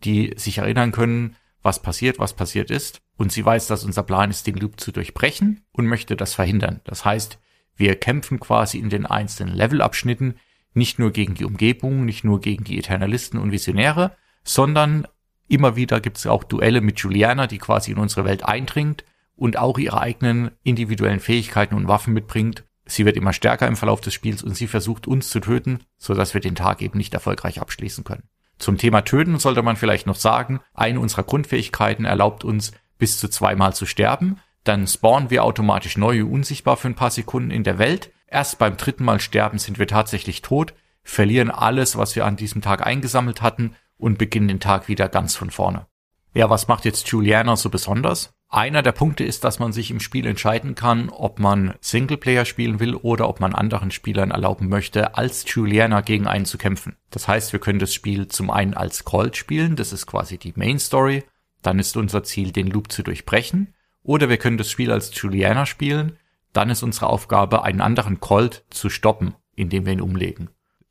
die 0.03 0.33
sich 0.37 0.59
erinnern 0.59 0.91
können, 0.91 1.35
was 1.63 1.81
passiert, 1.81 2.19
was 2.19 2.33
passiert 2.33 2.71
ist. 2.71 3.01
Und 3.17 3.31
sie 3.31 3.45
weiß, 3.45 3.67
dass 3.67 3.83
unser 3.83 4.03
Plan 4.03 4.29
ist, 4.29 4.47
den 4.47 4.55
Loop 4.55 4.79
zu 4.79 4.91
durchbrechen 4.91 5.65
und 5.71 5.87
möchte 5.87 6.15
das 6.15 6.35
verhindern. 6.35 6.81
Das 6.83 7.03
heißt, 7.03 7.39
wir 7.75 7.95
kämpfen 7.95 8.39
quasi 8.39 8.77
in 8.77 8.89
den 8.89 9.05
einzelnen 9.05 9.55
Levelabschnitten 9.55 10.39
nicht 10.77 10.99
nur 10.99 11.11
gegen 11.11 11.33
die 11.35 11.45
Umgebung, 11.45 12.05
nicht 12.05 12.23
nur 12.23 12.39
gegen 12.39 12.63
die 12.63 12.77
Eternalisten 12.77 13.39
und 13.39 13.51
Visionäre, 13.51 14.15
sondern 14.43 15.07
immer 15.47 15.75
wieder 15.75 15.99
gibt 15.99 16.17
es 16.17 16.27
auch 16.27 16.43
Duelle 16.43 16.81
mit 16.81 16.99
Juliana, 16.99 17.47
die 17.47 17.57
quasi 17.57 17.91
in 17.91 17.97
unsere 17.97 18.25
Welt 18.25 18.45
eindringt 18.45 19.03
und 19.35 19.57
auch 19.57 19.77
ihre 19.77 19.99
eigenen 19.99 20.51
individuellen 20.63 21.19
Fähigkeiten 21.19 21.75
und 21.75 21.87
Waffen 21.87 22.13
mitbringt. 22.13 22.63
Sie 22.85 23.05
wird 23.05 23.17
immer 23.17 23.33
stärker 23.33 23.67
im 23.67 23.75
Verlauf 23.75 23.99
des 24.01 24.13
Spiels 24.13 24.43
und 24.43 24.55
sie 24.55 24.67
versucht 24.67 25.07
uns 25.07 25.29
zu 25.29 25.39
töten, 25.41 25.79
so 25.97 26.13
dass 26.13 26.33
wir 26.33 26.41
den 26.41 26.55
Tag 26.55 26.81
eben 26.81 26.97
nicht 26.97 27.13
erfolgreich 27.13 27.59
abschließen 27.59 28.03
können. 28.03 28.29
Zum 28.57 28.77
Thema 28.77 29.01
Töten 29.01 29.37
sollte 29.37 29.61
man 29.61 29.75
vielleicht 29.75 30.07
noch 30.07 30.15
sagen, 30.15 30.61
eine 30.73 30.99
unserer 30.99 31.23
Grundfähigkeiten 31.23 32.05
erlaubt 32.05 32.43
uns 32.43 32.71
bis 32.97 33.19
zu 33.19 33.27
zweimal 33.27 33.75
zu 33.75 33.85
sterben 33.85 34.37
dann 34.67 34.85
spawnen 34.85 35.29
wir 35.29 35.43
automatisch 35.43 35.97
neu 35.97 36.25
unsichtbar 36.25 36.77
für 36.77 36.89
ein 36.89 36.95
paar 36.95 37.11
Sekunden 37.11 37.51
in 37.51 37.63
der 37.63 37.79
Welt. 37.79 38.11
Erst 38.27 38.59
beim 38.59 38.77
dritten 38.77 39.05
Mal 39.05 39.19
sterben 39.19 39.57
sind 39.57 39.79
wir 39.79 39.87
tatsächlich 39.87 40.41
tot, 40.41 40.73
verlieren 41.03 41.49
alles, 41.49 41.97
was 41.97 42.15
wir 42.15 42.25
an 42.25 42.35
diesem 42.35 42.61
Tag 42.61 42.85
eingesammelt 42.85 43.41
hatten 43.41 43.75
und 43.97 44.17
beginnen 44.17 44.49
den 44.49 44.59
Tag 44.59 44.87
wieder 44.87 45.07
ganz 45.07 45.35
von 45.35 45.49
vorne. 45.49 45.87
Ja, 46.33 46.49
was 46.49 46.67
macht 46.67 46.85
jetzt 46.85 47.07
Juliana 47.07 47.55
so 47.55 47.69
besonders? 47.69 48.33
Einer 48.49 48.81
der 48.81 48.91
Punkte 48.93 49.23
ist, 49.23 49.43
dass 49.43 49.59
man 49.59 49.73
sich 49.73 49.91
im 49.91 49.99
Spiel 49.99 50.25
entscheiden 50.25 50.75
kann, 50.75 51.09
ob 51.09 51.39
man 51.39 51.73
Singleplayer 51.81 52.45
spielen 52.45 52.79
will 52.79 52.95
oder 52.95 53.27
ob 53.27 53.39
man 53.39 53.53
anderen 53.55 53.91
Spielern 53.91 54.31
erlauben 54.31 54.69
möchte, 54.69 55.17
als 55.17 55.43
Juliana 55.53 56.01
gegen 56.01 56.27
einen 56.27 56.45
zu 56.45 56.57
kämpfen. 56.57 56.95
Das 57.09 57.27
heißt, 57.27 57.51
wir 57.51 57.59
können 57.59 57.79
das 57.79 57.93
Spiel 57.93 58.27
zum 58.27 58.49
einen 58.49 58.73
als 58.73 59.03
Colt 59.03 59.35
spielen, 59.35 59.75
das 59.75 59.91
ist 59.91 60.05
quasi 60.05 60.37
die 60.37 60.53
Main 60.55 60.79
Story. 60.79 61.23
Dann 61.61 61.79
ist 61.79 61.97
unser 61.97 62.23
Ziel, 62.23 62.51
den 62.51 62.67
Loop 62.67 62.91
zu 62.91 63.03
durchbrechen. 63.03 63.73
Oder 64.03 64.29
wir 64.29 64.37
können 64.37 64.57
das 64.57 64.71
Spiel 64.71 64.91
als 64.91 65.11
Juliana 65.19 65.65
spielen. 65.65 66.17
Dann 66.57 66.71
ist 66.71 66.81
unsere 66.81 67.05
Aufgabe, 67.05 67.63
einen 67.63 67.81
anderen 67.81 68.19
Colt 68.19 68.65
zu 68.71 68.89
stoppen, 68.89 69.35
indem 69.55 69.85
wir 69.85 69.93
ihn 69.93 70.01
umlegen. 70.01 70.49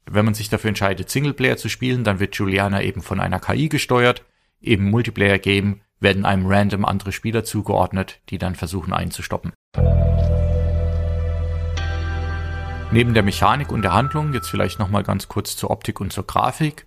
Wenn 0.09 0.25
man 0.25 0.33
sich 0.33 0.49
dafür 0.49 0.69
entscheidet, 0.69 1.11
Singleplayer 1.11 1.57
zu 1.57 1.69
spielen, 1.69 2.05
dann 2.05 2.21
wird 2.21 2.37
Juliana 2.37 2.83
eben 2.83 3.03
von 3.03 3.19
einer 3.19 3.41
KI 3.41 3.69
gesteuert. 3.69 4.25
Im 4.61 4.89
Multiplayer-Game 4.89 5.81
werden 5.99 6.25
einem 6.25 6.47
random 6.47 6.85
andere 6.85 7.11
Spieler 7.11 7.43
zugeordnet, 7.43 8.21
die 8.29 8.39
dann 8.39 8.55
versuchen, 8.55 8.93
einen 8.93 9.11
zu 9.11 9.25
stoppen. 9.25 9.55
Neben 12.93 13.13
der 13.15 13.25
Mechanik 13.25 13.73
und 13.73 13.83
der 13.83 13.93
Handlung, 13.93 14.35
jetzt 14.35 14.49
vielleicht 14.49 14.79
nochmal 14.79 15.03
ganz 15.03 15.27
kurz 15.27 15.57
zur 15.57 15.73
Optik 15.73 16.01
und 16.01 16.13
zur 16.13 16.29
Grafik. 16.29 16.86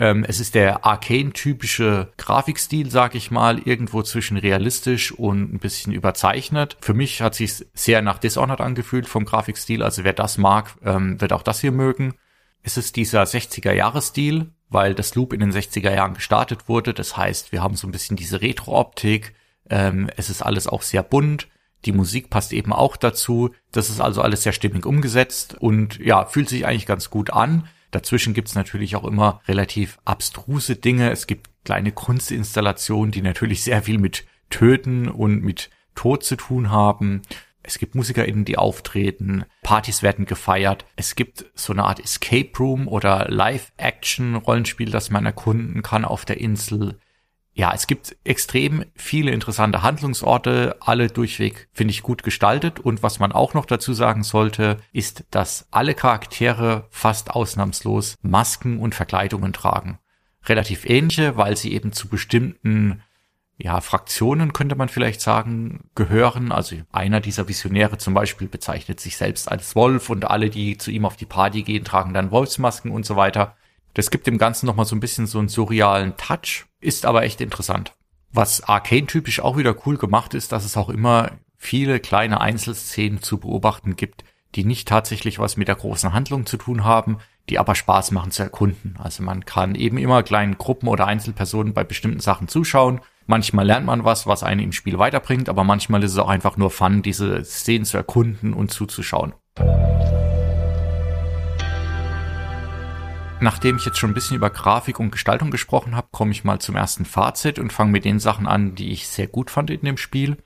Ähm, 0.00 0.24
es 0.26 0.40
ist 0.40 0.54
der 0.54 0.86
Arcane-typische 0.86 2.10
Grafikstil, 2.16 2.90
sag 2.90 3.14
ich 3.14 3.30
mal, 3.30 3.58
irgendwo 3.58 4.02
zwischen 4.02 4.38
realistisch 4.38 5.12
und 5.12 5.52
ein 5.52 5.58
bisschen 5.58 5.92
überzeichnet. 5.92 6.78
Für 6.80 6.94
mich 6.94 7.20
hat 7.20 7.34
sich 7.34 7.66
sehr 7.74 8.00
nach 8.00 8.16
Dishonored 8.16 8.62
angefühlt 8.62 9.06
vom 9.06 9.26
Grafikstil, 9.26 9.82
also 9.82 10.02
wer 10.02 10.14
das 10.14 10.38
mag, 10.38 10.74
ähm, 10.82 11.20
wird 11.20 11.34
auch 11.34 11.42
das 11.42 11.60
hier 11.60 11.70
mögen. 11.70 12.14
Es 12.62 12.78
ist 12.78 12.96
dieser 12.96 13.24
60er-Jahres-Stil, 13.24 14.50
weil 14.70 14.94
das 14.94 15.14
Loop 15.16 15.34
in 15.34 15.40
den 15.40 15.52
60er 15.52 15.94
Jahren 15.94 16.14
gestartet 16.14 16.66
wurde. 16.66 16.94
Das 16.94 17.18
heißt, 17.18 17.52
wir 17.52 17.62
haben 17.62 17.76
so 17.76 17.86
ein 17.86 17.92
bisschen 17.92 18.16
diese 18.16 18.40
Retro-Optik. 18.40 19.34
Ähm, 19.68 20.08
es 20.16 20.30
ist 20.30 20.40
alles 20.40 20.66
auch 20.66 20.80
sehr 20.80 21.02
bunt. 21.02 21.48
Die 21.84 21.92
Musik 21.92 22.30
passt 22.30 22.54
eben 22.54 22.72
auch 22.72 22.96
dazu. 22.96 23.50
Das 23.70 23.90
ist 23.90 24.00
also 24.00 24.22
alles 24.22 24.44
sehr 24.44 24.52
stimmig 24.52 24.86
umgesetzt 24.86 25.56
und 25.60 25.98
ja, 25.98 26.24
fühlt 26.24 26.48
sich 26.48 26.66
eigentlich 26.66 26.86
ganz 26.86 27.10
gut 27.10 27.28
an. 27.30 27.68
Dazwischen 27.90 28.34
gibt's 28.34 28.54
natürlich 28.54 28.96
auch 28.96 29.04
immer 29.04 29.40
relativ 29.48 29.98
abstruse 30.04 30.76
Dinge. 30.76 31.10
Es 31.10 31.26
gibt 31.26 31.50
kleine 31.64 31.92
Kunstinstallationen, 31.92 33.10
die 33.10 33.22
natürlich 33.22 33.62
sehr 33.62 33.82
viel 33.82 33.98
mit 33.98 34.26
Töten 34.48 35.08
und 35.08 35.42
mit 35.42 35.70
Tod 35.94 36.24
zu 36.24 36.36
tun 36.36 36.70
haben. 36.70 37.22
Es 37.62 37.78
gibt 37.78 37.94
MusikerInnen, 37.94 38.44
die 38.44 38.56
auftreten, 38.56 39.44
Partys 39.62 40.02
werden 40.02 40.24
gefeiert. 40.24 40.86
Es 40.96 41.14
gibt 41.14 41.44
so 41.54 41.72
eine 41.72 41.84
Art 41.84 42.00
Escape 42.00 42.50
Room 42.58 42.88
oder 42.88 43.26
Live-Action-Rollenspiel, 43.28 44.90
das 44.90 45.10
man 45.10 45.26
erkunden 45.26 45.82
kann 45.82 46.04
auf 46.04 46.24
der 46.24 46.40
Insel. 46.40 46.98
Ja, 47.52 47.72
es 47.74 47.86
gibt 47.86 48.16
extrem 48.24 48.84
viele 48.94 49.32
interessante 49.32 49.82
Handlungsorte, 49.82 50.76
alle 50.80 51.08
durchweg 51.08 51.68
finde 51.72 51.92
ich 51.92 52.02
gut 52.02 52.22
gestaltet. 52.22 52.78
Und 52.78 53.02
was 53.02 53.18
man 53.18 53.32
auch 53.32 53.54
noch 53.54 53.66
dazu 53.66 53.92
sagen 53.92 54.22
sollte, 54.22 54.78
ist, 54.92 55.24
dass 55.30 55.66
alle 55.70 55.94
Charaktere 55.94 56.86
fast 56.90 57.30
ausnahmslos 57.30 58.16
Masken 58.22 58.78
und 58.78 58.94
Verkleidungen 58.94 59.52
tragen. 59.52 59.98
Relativ 60.46 60.88
ähnliche, 60.88 61.36
weil 61.36 61.56
sie 61.56 61.72
eben 61.72 61.92
zu 61.92 62.08
bestimmten 62.08 63.02
ja, 63.62 63.80
Fraktionen 63.82 64.54
könnte 64.54 64.74
man 64.74 64.88
vielleicht 64.88 65.20
sagen, 65.20 65.90
gehören. 65.94 66.50
Also 66.50 66.76
einer 66.92 67.20
dieser 67.20 67.46
Visionäre 67.46 67.98
zum 67.98 68.14
Beispiel 68.14 68.48
bezeichnet 68.48 69.00
sich 69.00 69.18
selbst 69.18 69.50
als 69.50 69.76
Wolf 69.76 70.08
und 70.08 70.24
alle, 70.24 70.48
die 70.48 70.78
zu 70.78 70.90
ihm 70.90 71.04
auf 71.04 71.16
die 71.16 71.26
Party 71.26 71.62
gehen, 71.62 71.84
tragen 71.84 72.14
dann 72.14 72.30
Wolfsmasken 72.30 72.90
und 72.90 73.04
so 73.04 73.16
weiter. 73.16 73.56
Das 73.94 74.10
gibt 74.10 74.26
dem 74.26 74.38
Ganzen 74.38 74.66
nochmal 74.66 74.86
so 74.86 74.96
ein 74.96 75.00
bisschen 75.00 75.26
so 75.26 75.38
einen 75.38 75.48
surrealen 75.48 76.16
Touch, 76.16 76.66
ist 76.80 77.06
aber 77.06 77.22
echt 77.22 77.40
interessant. 77.40 77.94
Was 78.32 78.62
Arcane-typisch 78.62 79.40
auch 79.40 79.56
wieder 79.56 79.74
cool 79.86 79.96
gemacht 79.96 80.34
ist, 80.34 80.52
dass 80.52 80.64
es 80.64 80.76
auch 80.76 80.88
immer 80.88 81.32
viele 81.56 82.00
kleine 82.00 82.40
Einzelszenen 82.40 83.22
zu 83.22 83.38
beobachten 83.38 83.96
gibt, 83.96 84.24
die 84.54 84.64
nicht 84.64 84.88
tatsächlich 84.88 85.38
was 85.38 85.56
mit 85.56 85.68
der 85.68 85.74
großen 85.74 86.12
Handlung 86.12 86.46
zu 86.46 86.56
tun 86.56 86.84
haben, 86.84 87.18
die 87.48 87.58
aber 87.58 87.74
Spaß 87.74 88.12
machen 88.12 88.30
zu 88.30 88.42
erkunden. 88.42 88.96
Also 88.98 89.22
man 89.22 89.44
kann 89.44 89.74
eben 89.74 89.98
immer 89.98 90.22
kleinen 90.22 90.58
Gruppen 90.58 90.88
oder 90.88 91.06
Einzelpersonen 91.06 91.74
bei 91.74 91.84
bestimmten 91.84 92.20
Sachen 92.20 92.48
zuschauen 92.48 93.00
Manchmal 93.30 93.64
lernt 93.64 93.86
man 93.86 94.04
was, 94.04 94.26
was 94.26 94.42
einen 94.42 94.60
im 94.60 94.72
Spiel 94.72 94.98
weiterbringt, 94.98 95.48
aber 95.48 95.62
manchmal 95.62 96.02
ist 96.02 96.10
es 96.10 96.18
auch 96.18 96.28
einfach 96.28 96.56
nur 96.56 96.68
Fun, 96.68 97.00
diese 97.00 97.44
Szenen 97.44 97.84
zu 97.84 97.96
erkunden 97.96 98.52
und 98.52 98.72
zuzuschauen. 98.72 99.34
Nachdem 103.40 103.76
ich 103.76 103.86
jetzt 103.86 103.98
schon 103.98 104.10
ein 104.10 104.14
bisschen 104.14 104.36
über 104.36 104.50
Grafik 104.50 105.00
und 105.00 105.10
Gestaltung 105.10 105.50
gesprochen 105.50 105.96
habe, 105.96 106.08
komme 106.10 106.30
ich 106.30 106.44
mal 106.44 106.58
zum 106.58 106.76
ersten 106.76 107.06
Fazit 107.06 107.58
und 107.58 107.72
fange 107.72 107.90
mit 107.90 108.04
den 108.04 108.18
Sachen 108.18 108.46
an, 108.46 108.74
die 108.74 108.92
ich 108.92 109.08
sehr 109.08 109.26
gut 109.26 109.50
fand 109.50 109.70
in 109.70 109.80
dem 109.80 109.96
Spiel. 109.96 110.36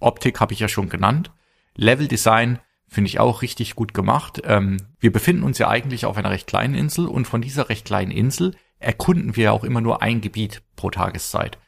Optik 0.00 0.40
habe 0.40 0.52
ich 0.52 0.58
ja 0.58 0.68
schon 0.68 0.88
genannt. 0.88 1.30
Leveldesign 1.76 2.58
finde 2.88 3.08
ich 3.08 3.20
auch 3.20 3.42
richtig 3.42 3.76
gut 3.76 3.94
gemacht. 3.94 4.42
Ähm, 4.44 4.78
wir 4.98 5.12
befinden 5.12 5.44
uns 5.44 5.58
ja 5.58 5.68
eigentlich 5.68 6.06
auf 6.06 6.16
einer 6.16 6.30
recht 6.30 6.48
kleinen 6.48 6.74
Insel 6.74 7.06
und 7.06 7.26
von 7.26 7.40
dieser 7.40 7.68
recht 7.68 7.84
kleinen 7.84 8.10
Insel 8.10 8.56
erkunden 8.80 9.36
wir 9.36 9.44
ja 9.44 9.52
auch 9.52 9.64
immer 9.64 9.80
nur 9.80 10.02
ein 10.02 10.20
Gebiet 10.20 10.62
pro 10.74 10.90
Tageszeit. 10.90 11.58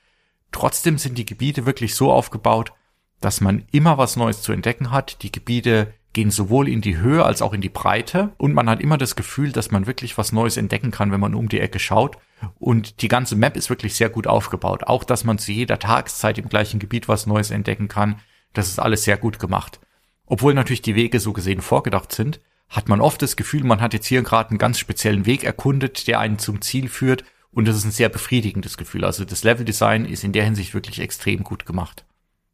Trotzdem 0.52 0.98
sind 0.98 1.16
die 1.16 1.26
Gebiete 1.26 1.64
wirklich 1.64 1.94
so 1.94 2.12
aufgebaut, 2.12 2.72
dass 3.20 3.40
man 3.40 3.64
immer 3.72 3.98
was 3.98 4.16
Neues 4.16 4.42
zu 4.42 4.52
entdecken 4.52 4.90
hat. 4.90 5.22
Die 5.22 5.32
Gebiete 5.32 5.94
gehen 6.16 6.30
sowohl 6.30 6.66
in 6.66 6.80
die 6.80 6.96
Höhe 6.96 7.26
als 7.26 7.42
auch 7.42 7.52
in 7.52 7.60
die 7.60 7.68
Breite 7.68 8.32
und 8.38 8.54
man 8.54 8.70
hat 8.70 8.80
immer 8.80 8.96
das 8.96 9.16
Gefühl, 9.16 9.52
dass 9.52 9.70
man 9.70 9.86
wirklich 9.86 10.16
was 10.16 10.32
Neues 10.32 10.56
entdecken 10.56 10.90
kann, 10.90 11.12
wenn 11.12 11.20
man 11.20 11.34
um 11.34 11.50
die 11.50 11.60
Ecke 11.60 11.78
schaut. 11.78 12.16
Und 12.58 13.02
die 13.02 13.08
ganze 13.08 13.36
Map 13.36 13.54
ist 13.54 13.68
wirklich 13.68 13.96
sehr 13.96 14.08
gut 14.08 14.26
aufgebaut. 14.26 14.84
Auch, 14.84 15.04
dass 15.04 15.24
man 15.24 15.36
zu 15.36 15.52
jeder 15.52 15.78
Tageszeit 15.78 16.38
im 16.38 16.48
gleichen 16.48 16.80
Gebiet 16.80 17.06
was 17.06 17.26
Neues 17.26 17.50
entdecken 17.50 17.88
kann. 17.88 18.16
Das 18.54 18.68
ist 18.68 18.78
alles 18.78 19.04
sehr 19.04 19.18
gut 19.18 19.38
gemacht. 19.38 19.78
Obwohl 20.24 20.54
natürlich 20.54 20.80
die 20.80 20.94
Wege 20.94 21.20
so 21.20 21.34
gesehen 21.34 21.60
vorgedacht 21.60 22.12
sind, 22.12 22.40
hat 22.70 22.88
man 22.88 23.02
oft 23.02 23.20
das 23.20 23.36
Gefühl, 23.36 23.64
man 23.64 23.82
hat 23.82 23.92
jetzt 23.92 24.06
hier 24.06 24.22
gerade 24.22 24.48
einen 24.48 24.58
ganz 24.58 24.78
speziellen 24.78 25.26
Weg 25.26 25.44
erkundet, 25.44 26.08
der 26.08 26.18
einen 26.18 26.38
zum 26.38 26.62
Ziel 26.62 26.88
führt 26.88 27.24
und 27.50 27.68
das 27.68 27.76
ist 27.76 27.84
ein 27.84 27.90
sehr 27.90 28.08
befriedigendes 28.08 28.78
Gefühl. 28.78 29.04
Also 29.04 29.26
das 29.26 29.44
Leveldesign 29.44 30.06
ist 30.06 30.24
in 30.24 30.32
der 30.32 30.44
Hinsicht 30.44 30.72
wirklich 30.72 30.98
extrem 30.98 31.44
gut 31.44 31.66
gemacht. 31.66 32.05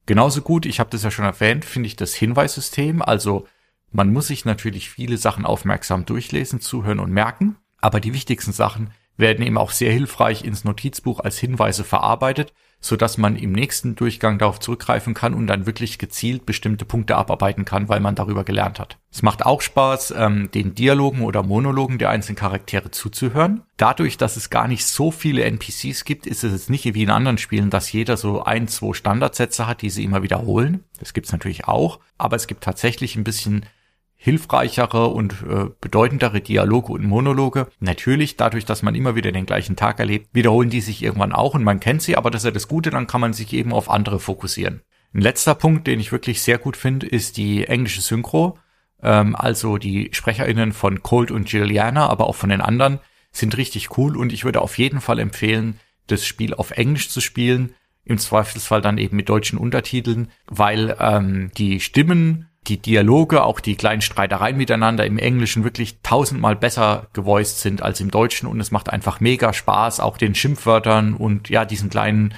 Genauso 0.07 0.43
gut, 0.43 0.67
ich 0.67 0.81
habe 0.81 0.91
das 0.91 1.03
ja 1.03 1.11
schon 1.11 1.25
erwähnt, 1.25 1.65
finde 1.65 1.87
ich 1.87 1.97
das 1.97 2.15
Hinweissystem. 2.15 3.03
Also 3.03 3.47
man 3.91 4.13
muss 4.13 4.29
sich 4.29 4.45
natürlich 4.45 4.91
viele 4.91 5.17
Sachen 5.17 5.45
aufmerksam 5.47 6.05
durchlesen, 6.07 6.61
zuhören 6.61 6.99
und 6.99 7.13
merken. 7.13 7.57
Aber 7.79 8.01
die 8.01 8.15
wichtigsten 8.15 8.53
Sachen 8.53 8.91
werden 9.17 9.45
eben 9.45 9.59
auch 9.59 9.71
sehr 9.71 9.93
hilfreich 9.93 10.45
ins 10.45 10.65
Notizbuch 10.65 11.21
als 11.21 11.39
Hinweise 11.39 11.85
verarbeitet, 11.85 12.53
so 12.81 12.97
dass 12.97 13.17
man 13.17 13.37
im 13.37 13.53
nächsten 13.53 13.95
Durchgang 13.95 14.39
darauf 14.39 14.59
zurückgreifen 14.59 15.15
kann 15.15 15.35
und 15.35 15.47
dann 15.47 15.67
wirklich 15.67 15.99
gezielt 15.99 16.45
bestimmte 16.45 16.85
Punkte 16.85 17.17
abarbeiten 17.17 17.65
kann, 17.65 17.89
weil 17.89 18.01
man 18.01 18.17
darüber 18.17 18.43
gelernt 18.43 18.81
hat. 18.81 18.99
Es 19.13 19.23
macht 19.23 19.47
auch 19.47 19.61
Spaß, 19.61 20.13
ähm, 20.17 20.51
den 20.51 20.75
Dialogen 20.75 21.23
oder 21.23 21.45
Monologen 21.45 21.99
der 21.99 22.11
einzelnen 22.11 22.37
Charaktere 22.37 22.91
zuzuhören. 22.91 23.63
Dadurch, 23.77 24.17
dass 24.17 24.37
es 24.37 24.51
gar 24.51 24.67
nicht 24.67 24.85
so 24.85 25.13
viele 25.13 25.45
NPCs 25.45 26.05
gibt, 26.05 26.27
ist 26.27 26.43
es 26.43 26.53
jetzt 26.53 26.71
nicht 26.71 26.83
wie 26.93 27.03
in 27.05 27.11
anderen 27.11 27.39
Spielen, 27.39 27.71
dass 27.71 27.93
jeder 27.93 28.17
so 28.17 28.43
ein, 28.43 28.67
zwei 28.67 28.95
Standardsätze 28.95 29.69
hat, 29.69 29.83
die 29.83 29.91
sie 29.91 30.03
immer 30.03 30.25
wiederholen. 30.25 30.83
Das 30.99 31.15
gibt's 31.15 31.31
natürlich 31.31 31.69
auch, 31.69 32.01
aber 32.19 32.35
es 32.35 32.49
gibt 32.49 32.65
tatsächlich 32.65 33.15
ein 33.15 33.25
bisschen 33.25 33.65
hilfreichere 34.23 35.09
und 35.09 35.33
äh, 35.43 35.71
bedeutendere 35.81 36.41
Dialoge 36.41 36.93
und 36.93 37.05
Monologe. 37.05 37.67
Natürlich, 37.81 38.37
dadurch, 38.37 38.65
dass 38.65 38.85
man 38.85 38.95
immer 38.95 39.17
wieder 39.17 39.33
den 39.33 39.47
gleichen 39.47 39.75
Tag 39.75 39.99
erlebt, 39.99 40.29
wiederholen 40.33 40.71
die 40.71 40.81
sich 40.81 41.03
irgendwann 41.03 41.33
auch 41.33 41.55
und 41.55 41.65
man 41.65 41.81
kennt 41.81 42.03
sie, 42.03 42.17
aber 42.17 42.31
das 42.31 42.43
ist 42.43 42.45
ja 42.45 42.51
das 42.53 42.69
Gute, 42.69 42.91
dann 42.91 43.09
kann 43.09 43.21
man 43.21 43.33
sich 43.33 43.53
eben 43.53 43.73
auf 43.73 43.91
andere 43.91 44.21
fokussieren. 44.21 44.83
Ein 45.13 45.23
letzter 45.23 45.57
Punkt, 45.57 45.89
den 45.89 45.99
ich 45.99 46.13
wirklich 46.13 46.41
sehr 46.41 46.59
gut 46.59 46.77
finde, 46.77 47.09
ist 47.09 47.37
die 47.37 47.67
englische 47.67 48.01
Synchro. 48.01 48.59
Ähm, 49.03 49.35
also 49.35 49.77
die 49.77 50.11
SprecherInnen 50.13 50.71
von 50.73 51.03
Colt 51.03 51.33
und 51.33 51.51
Juliana, 51.51 52.09
aber 52.09 52.29
auch 52.29 52.37
von 52.37 52.51
den 52.51 52.61
anderen, 52.61 53.01
sind 53.33 53.57
richtig 53.57 53.99
cool 53.99 54.17
und 54.17 54.33
ich 54.33 54.45
würde 54.45 54.63
auf 54.63 54.79
jeden 54.79 55.01
Fall 55.01 55.19
empfehlen, 55.19 55.81
das 56.07 56.25
Spiel 56.25 56.55
auf 56.55 56.71
Englisch 56.71 57.09
zu 57.09 57.21
spielen, 57.21 57.75
im 58.05 58.19
Zweifelsfall 58.19 58.83
dann 58.83 58.99
eben 58.99 59.17
mit 59.17 59.29
deutschen 59.29 59.59
Untertiteln, 59.59 60.31
weil 60.47 60.97
ähm, 61.01 61.51
die 61.59 61.81
Stimmen 61.81 62.49
die 62.69 62.79
Dialoge, 62.79 63.43
auch 63.43 63.61
die 63.61 63.75
kleinen 63.75 64.03
Streitereien 64.03 64.57
miteinander 64.57 65.05
im 65.05 65.19
Englischen 65.19 65.65
wirklich 65.65 65.99
tausendmal 66.03 66.55
besser 66.55 67.09
gevoiced 67.13 67.59
sind 67.59 67.83
als 67.83 68.01
im 68.01 68.11
Deutschen 68.11 68.47
und 68.49 68.61
es 68.61 68.71
macht 68.71 68.91
einfach 68.91 69.21
mega 69.21 69.53
Spaß, 69.53 70.01
auch 70.01 70.17
den 70.17 70.35
Schimpfwörtern 70.35 71.15
und 71.15 71.49
ja, 71.49 71.65
diesen 71.65 71.91
kleinen 71.91 72.35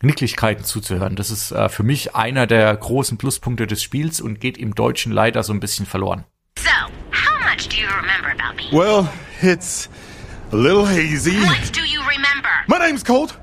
Nicklichkeiten 0.00 0.64
zuzuhören. 0.64 1.16
Das 1.16 1.30
ist 1.30 1.52
äh, 1.52 1.68
für 1.68 1.82
mich 1.82 2.14
einer 2.14 2.46
der 2.46 2.74
großen 2.74 3.18
Pluspunkte 3.18 3.66
des 3.66 3.82
Spiels 3.82 4.20
und 4.20 4.40
geht 4.40 4.58
im 4.58 4.74
Deutschen 4.74 5.12
leider 5.12 5.42
so 5.42 5.52
ein 5.52 5.60
bisschen 5.60 5.86
verloren. 5.86 6.24
So, 6.58 6.70
how 7.12 7.38
much 7.44 7.68
do 7.68 7.76
you 7.76 7.88
remember 7.88 8.30
about 8.32 8.56
me? 8.56 8.70
Well, 8.72 9.08
it's 9.42 9.90
a 10.52 10.56
little 10.56 10.86
hazy. 10.86 11.38
What 11.42 11.74
do 11.74 11.82
you 11.82 12.00
remember? 12.00 12.48
My 12.66 12.78
name's 12.78 13.04
Colt. 13.04 13.38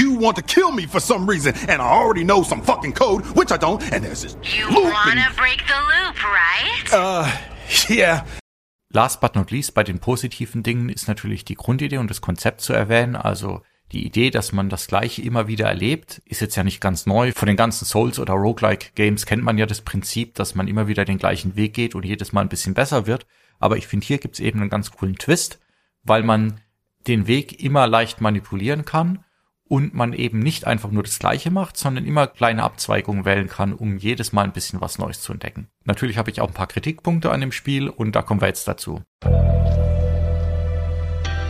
You 0.00 0.14
want 0.14 0.36
to 0.36 0.42
kill 0.42 0.72
me 0.72 0.86
for 0.86 0.98
some 0.98 1.26
reason, 1.26 1.52
and 1.68 1.82
I 1.82 1.84
already 1.84 2.24
know 2.24 2.42
some 2.42 2.62
fucking 2.62 2.94
code, 2.94 3.22
which 3.36 3.52
I 3.52 3.58
don't, 3.58 3.82
and 3.92 4.02
there's 4.02 4.22
this 4.22 4.34
You 4.42 4.66
looping. 4.68 4.92
wanna 4.92 5.28
break 5.36 5.62
the 5.66 5.74
loop, 5.74 6.16
right? 6.24 6.90
Uh, 6.90 7.28
yeah. 7.94 8.24
Last 8.92 9.20
but 9.20 9.34
not 9.34 9.50
least 9.50 9.74
bei 9.74 9.84
den 9.84 9.98
positiven 9.98 10.62
Dingen 10.62 10.88
ist 10.88 11.06
natürlich 11.06 11.44
die 11.44 11.54
Grundidee 11.54 11.98
und 11.98 12.08
das 12.08 12.22
Konzept 12.22 12.62
zu 12.62 12.72
erwähnen. 12.72 13.14
Also 13.14 13.60
die 13.92 14.06
Idee, 14.06 14.30
dass 14.30 14.52
man 14.52 14.70
das 14.70 14.86
Gleiche 14.86 15.20
immer 15.20 15.48
wieder 15.48 15.66
erlebt, 15.66 16.22
ist 16.24 16.40
jetzt 16.40 16.56
ja 16.56 16.64
nicht 16.64 16.80
ganz 16.80 17.04
neu. 17.04 17.32
Von 17.32 17.48
den 17.48 17.56
ganzen 17.56 17.84
Souls- 17.84 18.18
oder 18.18 18.32
Roguelike-Games 18.32 19.26
kennt 19.26 19.44
man 19.44 19.58
ja 19.58 19.66
das 19.66 19.82
Prinzip, 19.82 20.34
dass 20.34 20.54
man 20.54 20.66
immer 20.66 20.88
wieder 20.88 21.04
den 21.04 21.18
gleichen 21.18 21.56
Weg 21.56 21.74
geht 21.74 21.94
und 21.94 22.06
jedes 22.06 22.32
Mal 22.32 22.40
ein 22.40 22.48
bisschen 22.48 22.72
besser 22.72 23.06
wird. 23.06 23.26
Aber 23.58 23.76
ich 23.76 23.86
finde, 23.86 24.06
hier 24.06 24.16
gibt's 24.18 24.40
eben 24.40 24.60
einen 24.60 24.70
ganz 24.70 24.90
coolen 24.92 25.16
Twist, 25.16 25.60
weil 26.04 26.22
man 26.22 26.60
den 27.06 27.26
Weg 27.26 27.62
immer 27.62 27.86
leicht 27.86 28.22
manipulieren 28.22 28.86
kann 28.86 29.24
und 29.70 29.94
man 29.94 30.12
eben 30.12 30.40
nicht 30.40 30.66
einfach 30.66 30.90
nur 30.90 31.04
das 31.04 31.20
Gleiche 31.20 31.52
macht, 31.52 31.76
sondern 31.76 32.04
immer 32.04 32.26
kleine 32.26 32.64
Abzweigungen 32.64 33.24
wählen 33.24 33.46
kann, 33.46 33.72
um 33.72 33.98
jedes 33.98 34.32
Mal 34.32 34.42
ein 34.42 34.52
bisschen 34.52 34.80
was 34.80 34.98
Neues 34.98 35.22
zu 35.22 35.32
entdecken. 35.32 35.68
Natürlich 35.84 36.18
habe 36.18 36.28
ich 36.28 36.40
auch 36.40 36.48
ein 36.48 36.54
paar 36.54 36.66
Kritikpunkte 36.66 37.30
an 37.30 37.40
dem 37.40 37.52
Spiel 37.52 37.88
und 37.88 38.16
da 38.16 38.22
kommen 38.22 38.40
wir 38.40 38.48
jetzt 38.48 38.66
dazu. 38.66 39.00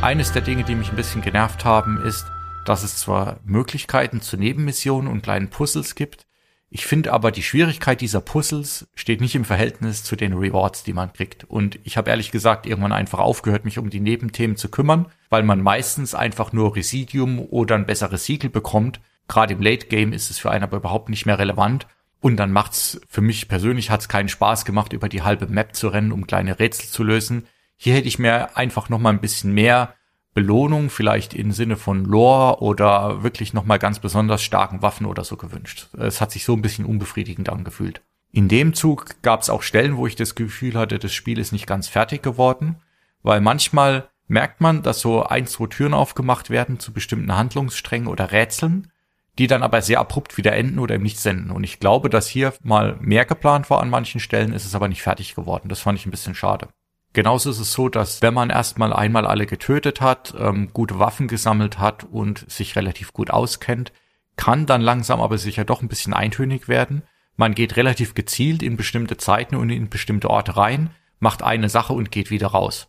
Eines 0.03 0.33
der 0.33 0.43
Dinge, 0.43 0.65
die 0.65 0.75
mich 0.75 0.91
ein 0.91 0.97
bisschen 0.97 1.23
genervt 1.23 1.65
haben, 1.65 1.99
ist, 2.03 2.27
dass 2.67 2.83
es 2.83 2.99
zwar 2.99 3.41
Möglichkeiten 3.43 4.21
zu 4.21 4.37
Nebenmissionen 4.37 5.11
und 5.11 5.23
kleinen 5.23 5.49
Puzzles 5.49 5.95
gibt, 5.95 6.27
ich 6.73 6.87
finde 6.87 7.13
aber, 7.13 7.33
die 7.33 7.43
Schwierigkeit 7.43 8.01
dieser 8.01 8.21
Puzzles 8.21 8.87
steht 8.95 9.21
nicht 9.21 9.35
im 9.35 9.45
Verhältnis 9.45 10.05
zu 10.05 10.15
den 10.15 10.35
Rewards, 10.35 10.85
die 10.85 10.93
man 10.93 11.13
kriegt. 11.13 11.43
Und 11.43 11.81
ich 11.83 11.97
habe 11.97 12.11
ehrlich 12.11 12.31
gesagt 12.31 12.65
irgendwann 12.65 12.93
einfach 12.93 13.19
aufgehört, 13.19 13.65
mich 13.65 13.79
um 13.79 13.91
die 13.91 13.99
Nebenthemen 13.99 14.57
zu 14.57 14.69
kümmern, 14.69 15.07
weil 15.31 15.43
man 15.43 15.61
meistens 15.61 16.15
einfach 16.15 16.53
nur 16.53 16.77
Residium 16.77 17.41
oder 17.41 17.75
ein 17.75 17.87
besseres 17.87 18.25
Siegel 18.25 18.51
bekommt. 18.51 19.01
Gerade 19.27 19.55
im 19.55 19.61
Late 19.61 19.89
Game 19.89 20.13
ist 20.13 20.31
es 20.31 20.39
für 20.39 20.53
einen 20.53 20.63
aber 20.63 20.77
überhaupt 20.77 21.09
nicht 21.09 21.27
mehr 21.27 21.41
relevant. 21.41 21.89
Und 22.21 22.37
dann 22.37 22.53
macht's 22.53 23.01
für 23.09 23.21
mich 23.21 23.49
persönlich 23.49 23.91
hat's 23.91 24.09
keinen 24.09 24.29
Spaß 24.29 24.65
gemacht, 24.65 24.93
über 24.93 25.09
die 25.09 25.23
halbe 25.23 25.49
Map 25.49 25.75
zu 25.75 25.89
rennen, 25.89 26.13
um 26.13 26.29
kleine 26.29 26.61
Rätsel 26.61 26.89
zu 26.89 27.03
lösen. 27.03 27.49
Hier 27.77 27.95
hätte 27.95 28.09
ich 28.09 28.21
mir 28.21 28.57
einfach 28.57 28.89
noch 28.89 29.01
mal 29.01 29.11
ein 29.11 29.21
bisschen 29.21 29.53
mehr 29.53 29.95
Belohnung, 30.41 30.89
vielleicht 30.89 31.35
im 31.35 31.53
Sinne 31.53 31.77
von 31.77 32.07
Lore 32.07 32.63
oder 32.63 33.23
wirklich 33.23 33.53
nochmal 33.53 33.79
ganz 33.79 33.99
besonders 33.99 34.43
starken 34.43 34.81
Waffen 34.81 35.05
oder 35.05 35.23
so 35.23 35.37
gewünscht. 35.37 35.89
Es 35.99 36.23
hat 36.23 36.31
sich 36.31 36.47
so 36.47 36.55
ein 36.55 36.63
bisschen 36.63 36.87
unbefriedigend 36.87 37.51
angefühlt. 37.51 38.01
In 38.33 38.49
dem 38.49 38.73
Zug 38.73 39.21
gab 39.21 39.43
es 39.43 39.51
auch 39.51 39.61
Stellen, 39.61 39.99
wo 39.99 40.07
ich 40.07 40.17
das 40.17 40.35
Gefühl 40.35 40.77
hatte, 40.77 40.99
das 40.99 41.13
Spiel 41.13 41.39
ist 41.39 41.53
nicht 41.53 41.67
ganz 41.67 41.89
fertig 41.89 42.23
geworden, 42.23 42.77
weil 43.23 43.43
manchmal 43.43 44.09
merkt 44.29 44.63
man, 44.63 44.83
dass 44.83 45.01
so 45.01 45.25
ein, 45.25 45.47
zwei 45.47 45.67
Türen 45.67 45.93
aufgemacht 45.93 46.49
werden 46.49 46.81
zu 46.81 46.95
bestimmten 46.95 47.37
Handlungssträngen 47.37 48.09
oder 48.09 48.33
Rätseln, 48.33 48.91
die 49.39 49.47
dann 49.47 49.63
aber 49.63 49.83
sehr 49.83 50.01
abrupt 50.01 50.39
wieder 50.39 50.55
enden 50.55 50.79
oder 50.79 50.95
im 50.95 51.03
Nichts 51.03 51.27
enden. 51.27 51.51
Und 51.51 51.65
ich 51.65 51.81
glaube, 51.81 52.09
dass 52.09 52.29
hier 52.29 52.55
mal 52.63 52.97
mehr 53.03 53.27
geplant 53.27 53.69
war 53.69 53.83
an 53.83 53.91
manchen 53.91 54.21
Stellen, 54.21 54.55
ist 54.55 54.65
es 54.65 54.75
aber 54.75 54.89
nicht 54.89 55.03
fertig 55.03 55.35
geworden. 55.35 55.69
Das 55.69 55.81
fand 55.81 55.99
ich 55.99 56.07
ein 56.07 56.11
bisschen 56.11 56.35
schade. 56.35 56.69
Genauso 57.13 57.51
ist 57.51 57.59
es 57.59 57.73
so, 57.73 57.89
dass 57.89 58.23
wenn 58.23 58.35
man 58.35 58.51
erstmal 58.51 58.93
einmal 58.93 59.27
alle 59.27 59.47
getötet 59.47 60.01
hat, 60.01 60.35
ähm, 60.39 60.71
gute 60.73 60.99
Waffen 60.99 61.27
gesammelt 61.27 61.79
hat 61.79 62.05
und 62.05 62.49
sich 62.51 62.77
relativ 62.77 63.13
gut 63.13 63.31
auskennt, 63.31 63.93
kann 64.37 64.67
dann 64.67 64.81
langsam 64.81 65.21
aber 65.21 65.37
sicher 65.37 65.65
doch 65.65 65.83
ein 65.83 65.89
bisschen 65.89 66.15
eintönig 66.15 66.69
werden. 66.69 67.03
Man 67.37 67.55
geht 67.55 67.77
relativ 67.77 68.15
gezielt 68.15 68.63
in 68.63 68.77
bestimmte 68.77 69.17
Zeiten 69.17 69.57
und 69.57 69.71
in 69.71 69.89
bestimmte 69.89 70.31
Orte 70.31 70.57
rein, 70.57 70.91
macht 71.19 71.43
eine 71.43 71.69
Sache 71.69 71.93
und 71.93 72.13
geht 72.13 72.31
wieder 72.31 72.49
raus. 72.49 72.89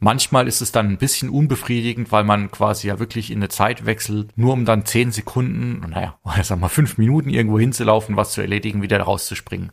Manchmal 0.00 0.46
ist 0.46 0.60
es 0.60 0.70
dann 0.70 0.88
ein 0.90 0.98
bisschen 0.98 1.28
unbefriedigend, 1.28 2.12
weil 2.12 2.22
man 2.22 2.52
quasi 2.52 2.86
ja 2.86 3.00
wirklich 3.00 3.32
in 3.32 3.38
eine 3.38 3.48
Zeit 3.48 3.84
wechselt, 3.84 4.30
nur 4.36 4.52
um 4.52 4.64
dann 4.64 4.86
zehn 4.86 5.10
Sekunden, 5.10 5.90
naja, 5.90 6.18
sag 6.42 6.60
mal 6.60 6.68
fünf 6.68 6.98
Minuten 6.98 7.30
irgendwo 7.30 7.58
hinzulaufen, 7.58 8.16
was 8.16 8.32
zu 8.32 8.40
erledigen, 8.40 8.82
wieder 8.82 9.00
rauszuspringen. 9.00 9.72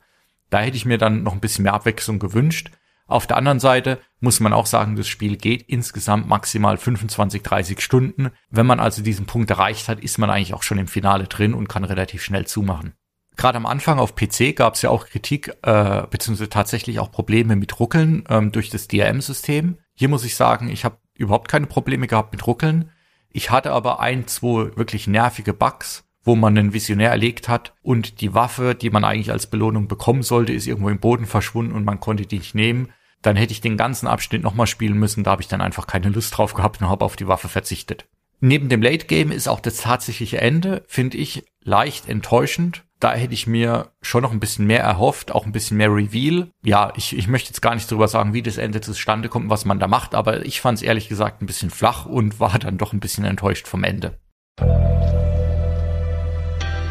Da 0.50 0.62
hätte 0.62 0.77
ich 0.77 0.86
mir 0.86 0.98
dann 0.98 1.22
noch 1.22 1.34
ein 1.34 1.39
bisschen 1.39 1.63
mehr 1.63 1.74
Abwechslung 1.74 2.18
gewünscht. 2.18 2.72
Auf 3.08 3.28
der 3.28 3.38
anderen 3.38 3.60
Seite 3.60 4.00
muss 4.20 4.40
man 4.40 4.54
auch 4.54 4.66
sagen, 4.66 4.96
das 4.96 5.08
Spiel 5.08 5.38
geht 5.38 5.62
insgesamt 5.64 6.28
maximal 6.28 6.78
25, 6.78 7.44
30 7.44 7.82
Stunden. 7.82 8.32
Wenn 8.50 8.66
man 8.66 8.80
also 8.80 9.04
diesen 9.04 9.28
Punkt 9.28 9.50
erreicht 9.52 9.88
hat, 9.88 10.00
ist 10.00 10.18
man 10.18 10.30
eigentlich 10.30 10.56
auch 10.56 10.64
schon 10.64 10.80
im 10.80 10.88
Finale 10.88 11.26
drin 11.26 11.54
und 11.54 11.70
kann 11.70 11.84
relativ 11.84 12.24
schnell 12.24 12.48
zumachen. 12.48 12.94
Gerade 13.38 13.58
am 13.58 13.66
Anfang 13.66 14.00
auf 14.00 14.16
PC 14.16 14.56
gab 14.56 14.76
es 14.76 14.82
ja 14.82 14.90
auch 14.90 15.08
Kritik, 15.08 15.54
äh, 15.62 16.04
beziehungsweise 16.10 16.50
tatsächlich 16.50 17.00
auch 17.00 17.12
Probleme 17.12 17.56
mit 17.56 17.80
Ruckeln 17.80 18.24
ähm, 18.30 18.52
durch 18.52 18.70
das 18.70 18.88
DRM-System. 18.88 19.78
Hier 19.94 20.10
muss 20.10 20.24
ich 20.24 20.36
sagen, 20.36 20.70
ich 20.70 20.86
habe 20.86 20.98
überhaupt 21.16 21.50
keine 21.50 21.68
Probleme 21.68 22.08
gehabt 22.08 22.32
mit 22.32 22.48
Ruckeln. 22.48 22.92
Ich 23.30 23.52
hatte 23.52 23.72
aber 23.72 24.00
ein, 24.00 24.28
zwei 24.28 24.76
wirklich 24.78 25.08
nervige 25.08 25.54
Bugs, 25.54 26.06
wo 26.25 26.36
man 26.36 26.58
einen 26.58 26.74
Visionär 26.74 27.12
erlegt 27.12 27.48
hat 27.48 27.74
und 27.82 28.20
die 28.20 28.34
Waffe, 28.34 28.75
die 28.75 28.89
man 28.89 29.05
eigentlich 29.05 29.32
als 29.32 29.48
Belohnung 29.48 29.88
bekommen 29.88 30.24
sollte, 30.24 30.51
ist 30.51 30.67
irgendwo 30.67 30.89
im 30.89 31.00
Boden 31.00 31.25
verschwunden 31.25 31.74
und 31.74 31.86
man 31.86 32.01
konnte 32.01 32.25
die 32.25 32.39
nicht 32.39 32.55
nehmen. 32.55 32.89
Dann 33.22 33.38
hätte 33.38 33.53
ich 33.53 33.62
den 33.62 33.77
ganzen 33.77 34.08
Abschnitt 34.08 34.44
nochmal 34.44 34.67
spielen 34.67 34.98
müssen, 34.98 35.24
da 35.24 35.32
habe 35.32 35.41
ich 35.41 35.48
dann 35.48 35.62
einfach 35.62 35.88
keine 35.88 36.10
Lust 36.10 36.38
drauf 36.38 36.53
gehabt 36.53 36.82
und 36.82 36.89
habe 36.89 37.05
auf 37.05 37.15
die 37.15 37.27
Waffe 37.27 37.48
verzichtet. 37.48 38.05
Neben 38.41 38.67
dem 38.67 38.82
Late 38.82 39.05
Game 39.05 39.32
ist 39.32 39.48
auch 39.48 39.62
das 39.62 39.77
tatsächliche 39.77 40.41
Ende, 40.41 40.84
finde 40.88 41.17
ich, 41.17 41.46
leicht 41.63 42.10
enttäuschend 42.10 42.84
da 43.00 43.13
hätte 43.13 43.34
ich 43.34 43.46
mir 43.46 43.91
schon 44.01 44.24
noch 44.24 44.32
ein 44.32 44.39
bisschen 44.39 44.65
mehr 44.65 44.82
erhofft, 44.82 45.32
auch 45.32 45.46
ein 45.46 45.51
bisschen 45.51 45.77
mehr 45.77 45.94
Reveal. 45.94 46.50
Ja, 46.63 46.94
ich, 46.96 47.15
ich 47.15 47.27
möchte 47.27 47.50
jetzt 47.50 47.62
gar 47.62 47.75
nicht 47.75 47.91
darüber 47.91 48.08
sagen, 48.08 48.34
wie 48.34 48.41
das 48.41 48.58
Ende 48.58 48.82
zustande 48.82 49.29
kommt, 49.29 49.50
was 49.50 49.65
man 49.65 49.79
da 49.79 49.88
macht, 49.88 50.15
aber 50.15 50.46
ich 50.46 50.62
fand 50.62 50.77
es 50.77 50.82
ehrlich 50.82 51.10
gesagt 51.10 51.41
ein 51.41 51.46
bisschen 51.46 51.70
flach 51.70 52.05
und 52.05 52.39
war 52.39 52.58
dann 52.58 52.77
doch 52.77 52.94
ein 52.94 53.00
bisschen 53.00 53.25
enttäuscht 53.25 53.67
vom 53.67 53.84
Ende. 53.84 54.17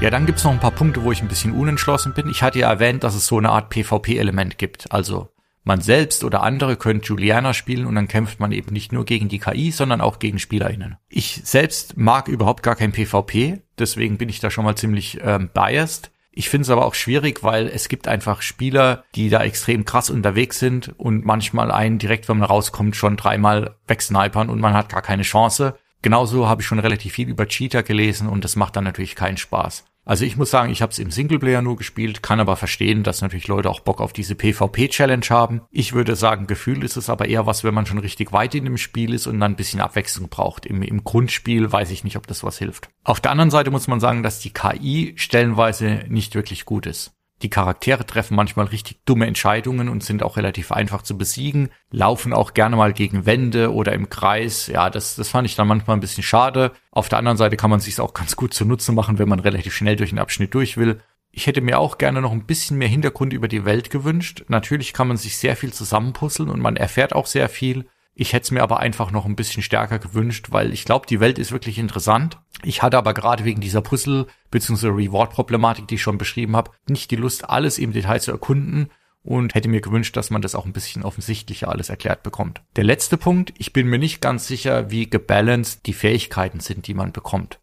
Ja, 0.00 0.10
dann 0.10 0.26
gibt's 0.26 0.44
noch 0.44 0.52
ein 0.52 0.60
paar 0.60 0.70
Punkte, 0.70 1.02
wo 1.02 1.12
ich 1.12 1.22
ein 1.22 1.28
bisschen 1.28 1.52
unentschlossen 1.52 2.12
bin. 2.12 2.28
Ich 2.28 2.42
hatte 2.42 2.58
ja 2.58 2.70
erwähnt, 2.70 3.04
dass 3.04 3.14
es 3.14 3.26
so 3.26 3.38
eine 3.38 3.50
Art 3.50 3.70
PvP-Element 3.70 4.58
gibt. 4.58 4.92
Also 4.92 5.30
man 5.62 5.80
selbst 5.80 6.24
oder 6.24 6.42
andere 6.42 6.76
können 6.76 7.00
Juliana 7.00 7.54
spielen 7.54 7.86
und 7.86 7.94
dann 7.94 8.06
kämpft 8.06 8.38
man 8.38 8.52
eben 8.52 8.72
nicht 8.72 8.92
nur 8.92 9.06
gegen 9.06 9.28
die 9.28 9.38
KI, 9.38 9.70
sondern 9.70 10.02
auch 10.02 10.18
gegen 10.18 10.38
SpielerInnen. 10.38 10.96
Ich 11.08 11.40
selbst 11.44 11.96
mag 11.96 12.28
überhaupt 12.28 12.62
gar 12.62 12.76
kein 12.76 12.92
PvP, 12.92 13.62
deswegen 13.78 14.18
bin 14.18 14.28
ich 14.28 14.40
da 14.40 14.50
schon 14.50 14.64
mal 14.64 14.76
ziemlich 14.76 15.20
ähm, 15.22 15.48
biased. 15.54 16.10
Ich 16.36 16.50
finde 16.50 16.64
es 16.64 16.70
aber 16.70 16.84
auch 16.84 16.94
schwierig, 16.94 17.42
weil 17.44 17.68
es 17.68 17.88
gibt 17.88 18.08
einfach 18.08 18.42
Spieler, 18.42 19.04
die 19.14 19.30
da 19.30 19.42
extrem 19.42 19.84
krass 19.84 20.10
unterwegs 20.10 20.58
sind 20.58 20.92
und 20.98 21.24
manchmal 21.24 21.70
einen 21.70 21.98
direkt, 21.98 22.28
wenn 22.28 22.38
man 22.38 22.48
rauskommt, 22.48 22.96
schon 22.96 23.16
dreimal 23.16 23.76
wegsnipern 23.86 24.50
und 24.50 24.60
man 24.60 24.74
hat 24.74 24.88
gar 24.88 25.02
keine 25.02 25.22
Chance. 25.22 25.78
Genauso 26.04 26.46
habe 26.46 26.60
ich 26.60 26.68
schon 26.68 26.80
relativ 26.80 27.14
viel 27.14 27.30
über 27.30 27.48
Cheater 27.48 27.82
gelesen 27.82 28.28
und 28.28 28.44
das 28.44 28.56
macht 28.56 28.76
dann 28.76 28.84
natürlich 28.84 29.14
keinen 29.14 29.38
Spaß. 29.38 29.86
Also 30.04 30.26
ich 30.26 30.36
muss 30.36 30.50
sagen, 30.50 30.70
ich 30.70 30.82
habe 30.82 30.92
es 30.92 30.98
im 30.98 31.10
Singleplayer 31.10 31.62
nur 31.62 31.76
gespielt, 31.76 32.22
kann 32.22 32.40
aber 32.40 32.56
verstehen, 32.56 33.04
dass 33.04 33.22
natürlich 33.22 33.48
Leute 33.48 33.70
auch 33.70 33.80
Bock 33.80 34.02
auf 34.02 34.12
diese 34.12 34.34
PvP-Challenge 34.34 35.24
haben. 35.30 35.62
Ich 35.70 35.94
würde 35.94 36.14
sagen, 36.14 36.46
Gefühl 36.46 36.84
ist 36.84 36.98
es 36.98 37.08
aber 37.08 37.26
eher 37.26 37.46
was, 37.46 37.64
wenn 37.64 37.72
man 37.72 37.86
schon 37.86 38.00
richtig 38.00 38.34
weit 38.34 38.54
in 38.54 38.64
dem 38.64 38.76
Spiel 38.76 39.14
ist 39.14 39.26
und 39.26 39.40
dann 39.40 39.52
ein 39.52 39.56
bisschen 39.56 39.80
Abwechslung 39.80 40.28
braucht. 40.28 40.66
Im, 40.66 40.82
Im 40.82 41.04
Grundspiel 41.04 41.72
weiß 41.72 41.90
ich 41.90 42.04
nicht, 42.04 42.18
ob 42.18 42.26
das 42.26 42.44
was 42.44 42.58
hilft. 42.58 42.90
Auf 43.02 43.20
der 43.20 43.30
anderen 43.30 43.50
Seite 43.50 43.70
muss 43.70 43.88
man 43.88 43.98
sagen, 43.98 44.22
dass 44.22 44.40
die 44.40 44.52
KI 44.52 45.14
stellenweise 45.16 46.04
nicht 46.08 46.34
wirklich 46.34 46.66
gut 46.66 46.84
ist. 46.84 47.13
Die 47.42 47.50
Charaktere 47.50 48.06
treffen 48.06 48.36
manchmal 48.36 48.66
richtig 48.66 49.04
dumme 49.04 49.26
Entscheidungen 49.26 49.88
und 49.88 50.02
sind 50.02 50.22
auch 50.22 50.36
relativ 50.36 50.72
einfach 50.72 51.02
zu 51.02 51.18
besiegen, 51.18 51.68
laufen 51.90 52.32
auch 52.32 52.54
gerne 52.54 52.76
mal 52.76 52.92
gegen 52.92 53.26
Wände 53.26 53.74
oder 53.74 53.92
im 53.92 54.08
Kreis. 54.08 54.68
Ja, 54.68 54.88
das, 54.88 55.16
das 55.16 55.28
fand 55.28 55.46
ich 55.46 55.56
dann 55.56 55.68
manchmal 55.68 55.96
ein 55.96 56.00
bisschen 56.00 56.22
schade. 56.22 56.72
Auf 56.90 57.08
der 57.08 57.18
anderen 57.18 57.36
Seite 57.36 57.56
kann 57.56 57.70
man 57.70 57.80
sich 57.80 58.00
auch 58.00 58.14
ganz 58.14 58.36
gut 58.36 58.54
zunutze 58.54 58.92
machen, 58.92 59.18
wenn 59.18 59.28
man 59.28 59.40
relativ 59.40 59.74
schnell 59.74 59.96
durch 59.96 60.10
den 60.10 60.20
Abschnitt 60.20 60.54
durch 60.54 60.76
will. 60.76 61.00
Ich 61.32 61.48
hätte 61.48 61.60
mir 61.60 61.80
auch 61.80 61.98
gerne 61.98 62.20
noch 62.20 62.30
ein 62.30 62.46
bisschen 62.46 62.78
mehr 62.78 62.88
Hintergrund 62.88 63.32
über 63.32 63.48
die 63.48 63.64
Welt 63.64 63.90
gewünscht. 63.90 64.44
Natürlich 64.46 64.92
kann 64.92 65.08
man 65.08 65.16
sich 65.16 65.36
sehr 65.36 65.56
viel 65.56 65.72
zusammenpuzzeln 65.72 66.48
und 66.48 66.60
man 66.60 66.76
erfährt 66.76 67.12
auch 67.12 67.26
sehr 67.26 67.48
viel. 67.48 67.86
Ich 68.16 68.32
hätte 68.32 68.44
es 68.44 68.50
mir 68.52 68.62
aber 68.62 68.78
einfach 68.78 69.10
noch 69.10 69.26
ein 69.26 69.34
bisschen 69.34 69.62
stärker 69.62 69.98
gewünscht, 69.98 70.46
weil 70.50 70.72
ich 70.72 70.84
glaube, 70.84 71.06
die 71.06 71.18
Welt 71.18 71.38
ist 71.38 71.50
wirklich 71.50 71.78
interessant. 71.78 72.38
Ich 72.62 72.82
hatte 72.82 72.96
aber 72.96 73.12
gerade 73.12 73.44
wegen 73.44 73.60
dieser 73.60 73.80
Puzzle- 73.80 74.26
bzw. 74.50 74.88
Reward-Problematik, 74.88 75.88
die 75.88 75.96
ich 75.96 76.02
schon 76.02 76.18
beschrieben 76.18 76.54
habe, 76.54 76.70
nicht 76.88 77.10
die 77.10 77.16
Lust, 77.16 77.50
alles 77.50 77.78
im 77.78 77.92
Detail 77.92 78.20
zu 78.20 78.30
erkunden 78.30 78.90
und 79.24 79.54
hätte 79.54 79.68
mir 79.68 79.80
gewünscht, 79.80 80.16
dass 80.16 80.30
man 80.30 80.42
das 80.42 80.54
auch 80.54 80.64
ein 80.64 80.72
bisschen 80.72 81.02
offensichtlicher 81.02 81.68
alles 81.68 81.88
erklärt 81.88 82.22
bekommt. 82.22 82.62
Der 82.76 82.84
letzte 82.84 83.16
Punkt, 83.16 83.52
ich 83.58 83.72
bin 83.72 83.88
mir 83.88 83.98
nicht 83.98 84.20
ganz 84.20 84.46
sicher, 84.46 84.90
wie 84.90 85.10
gebalanced 85.10 85.86
die 85.86 85.94
Fähigkeiten 85.94 86.60
sind, 86.60 86.86
die 86.86 86.94
man 86.94 87.10
bekommt. 87.10 87.58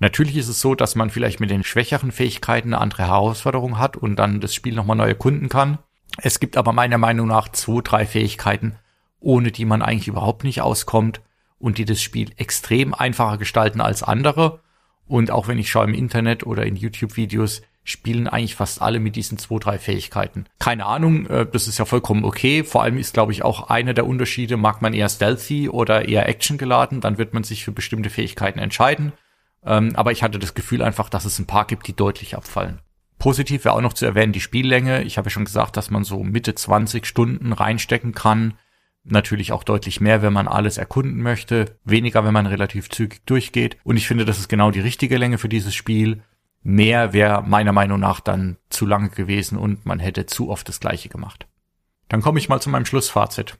Natürlich 0.00 0.36
ist 0.36 0.48
es 0.48 0.60
so, 0.60 0.74
dass 0.74 0.96
man 0.96 1.10
vielleicht 1.10 1.38
mit 1.38 1.50
den 1.50 1.62
schwächeren 1.62 2.10
Fähigkeiten 2.10 2.74
eine 2.74 2.80
andere 2.80 3.06
Herausforderung 3.06 3.78
hat 3.78 3.96
und 3.96 4.16
dann 4.16 4.40
das 4.40 4.52
Spiel 4.52 4.74
nochmal 4.74 4.96
neu 4.96 5.06
erkunden 5.06 5.48
kann. 5.48 5.78
Es 6.16 6.40
gibt 6.40 6.56
aber 6.56 6.72
meiner 6.72 6.98
Meinung 6.98 7.28
nach 7.28 7.50
zwei, 7.50 7.82
drei 7.82 8.04
Fähigkeiten, 8.04 8.74
ohne 9.22 9.52
die 9.52 9.64
man 9.64 9.82
eigentlich 9.82 10.08
überhaupt 10.08 10.44
nicht 10.44 10.60
auskommt 10.60 11.20
und 11.58 11.78
die 11.78 11.84
das 11.84 12.02
Spiel 12.02 12.30
extrem 12.36 12.92
einfacher 12.92 13.38
gestalten 13.38 13.80
als 13.80 14.02
andere. 14.02 14.60
Und 15.06 15.30
auch 15.30 15.48
wenn 15.48 15.58
ich 15.58 15.70
schaue 15.70 15.84
im 15.84 15.94
Internet 15.94 16.44
oder 16.44 16.66
in 16.66 16.76
YouTube-Videos, 16.76 17.62
spielen 17.84 18.28
eigentlich 18.28 18.54
fast 18.54 18.80
alle 18.80 19.00
mit 19.00 19.16
diesen 19.16 19.38
zwei, 19.38 19.58
drei 19.58 19.78
Fähigkeiten. 19.78 20.46
Keine 20.58 20.86
Ahnung, 20.86 21.26
äh, 21.26 21.46
das 21.50 21.66
ist 21.66 21.78
ja 21.78 21.84
vollkommen 21.84 22.24
okay. 22.24 22.62
Vor 22.62 22.82
allem 22.82 22.96
ist, 22.96 23.14
glaube 23.14 23.32
ich, 23.32 23.42
auch 23.42 23.70
einer 23.70 23.94
der 23.94 24.06
Unterschiede, 24.06 24.56
mag 24.56 24.82
man 24.82 24.94
eher 24.94 25.08
stealthy 25.08 25.68
oder 25.68 26.08
eher 26.08 26.28
Action 26.28 26.58
geladen, 26.58 27.00
dann 27.00 27.18
wird 27.18 27.34
man 27.34 27.42
sich 27.42 27.64
für 27.64 27.72
bestimmte 27.72 28.10
Fähigkeiten 28.10 28.60
entscheiden. 28.60 29.12
Ähm, 29.64 29.92
aber 29.96 30.12
ich 30.12 30.22
hatte 30.22 30.38
das 30.38 30.54
Gefühl 30.54 30.82
einfach, 30.82 31.08
dass 31.08 31.24
es 31.24 31.38
ein 31.38 31.46
paar 31.46 31.66
gibt, 31.66 31.86
die 31.88 31.96
deutlich 31.96 32.36
abfallen. 32.36 32.80
Positiv 33.18 33.64
wäre 33.64 33.74
auch 33.74 33.80
noch 33.80 33.92
zu 33.92 34.04
erwähnen 34.04 34.32
die 34.32 34.40
Spiellänge. 34.40 35.02
Ich 35.02 35.18
habe 35.18 35.26
ja 35.26 35.30
schon 35.30 35.44
gesagt, 35.44 35.76
dass 35.76 35.90
man 35.90 36.02
so 36.02 36.24
Mitte 36.24 36.54
20 36.54 37.06
Stunden 37.06 37.52
reinstecken 37.52 38.14
kann. 38.14 38.54
Natürlich 39.04 39.50
auch 39.50 39.64
deutlich 39.64 40.00
mehr, 40.00 40.22
wenn 40.22 40.32
man 40.32 40.46
alles 40.46 40.78
erkunden 40.78 41.22
möchte, 41.22 41.76
weniger, 41.84 42.24
wenn 42.24 42.32
man 42.32 42.46
relativ 42.46 42.88
zügig 42.88 43.26
durchgeht. 43.26 43.76
Und 43.82 43.96
ich 43.96 44.06
finde, 44.06 44.24
das 44.24 44.38
ist 44.38 44.48
genau 44.48 44.70
die 44.70 44.80
richtige 44.80 45.18
Länge 45.18 45.38
für 45.38 45.48
dieses 45.48 45.74
Spiel. 45.74 46.22
Mehr 46.62 47.12
wäre 47.12 47.42
meiner 47.42 47.72
Meinung 47.72 47.98
nach 47.98 48.20
dann 48.20 48.58
zu 48.70 48.86
lange 48.86 49.10
gewesen 49.10 49.58
und 49.58 49.84
man 49.84 49.98
hätte 49.98 50.26
zu 50.26 50.50
oft 50.50 50.68
das 50.68 50.78
gleiche 50.78 51.08
gemacht. 51.08 51.48
Dann 52.08 52.22
komme 52.22 52.38
ich 52.38 52.48
mal 52.48 52.60
zu 52.60 52.70
meinem 52.70 52.86
Schlussfazit. 52.86 53.58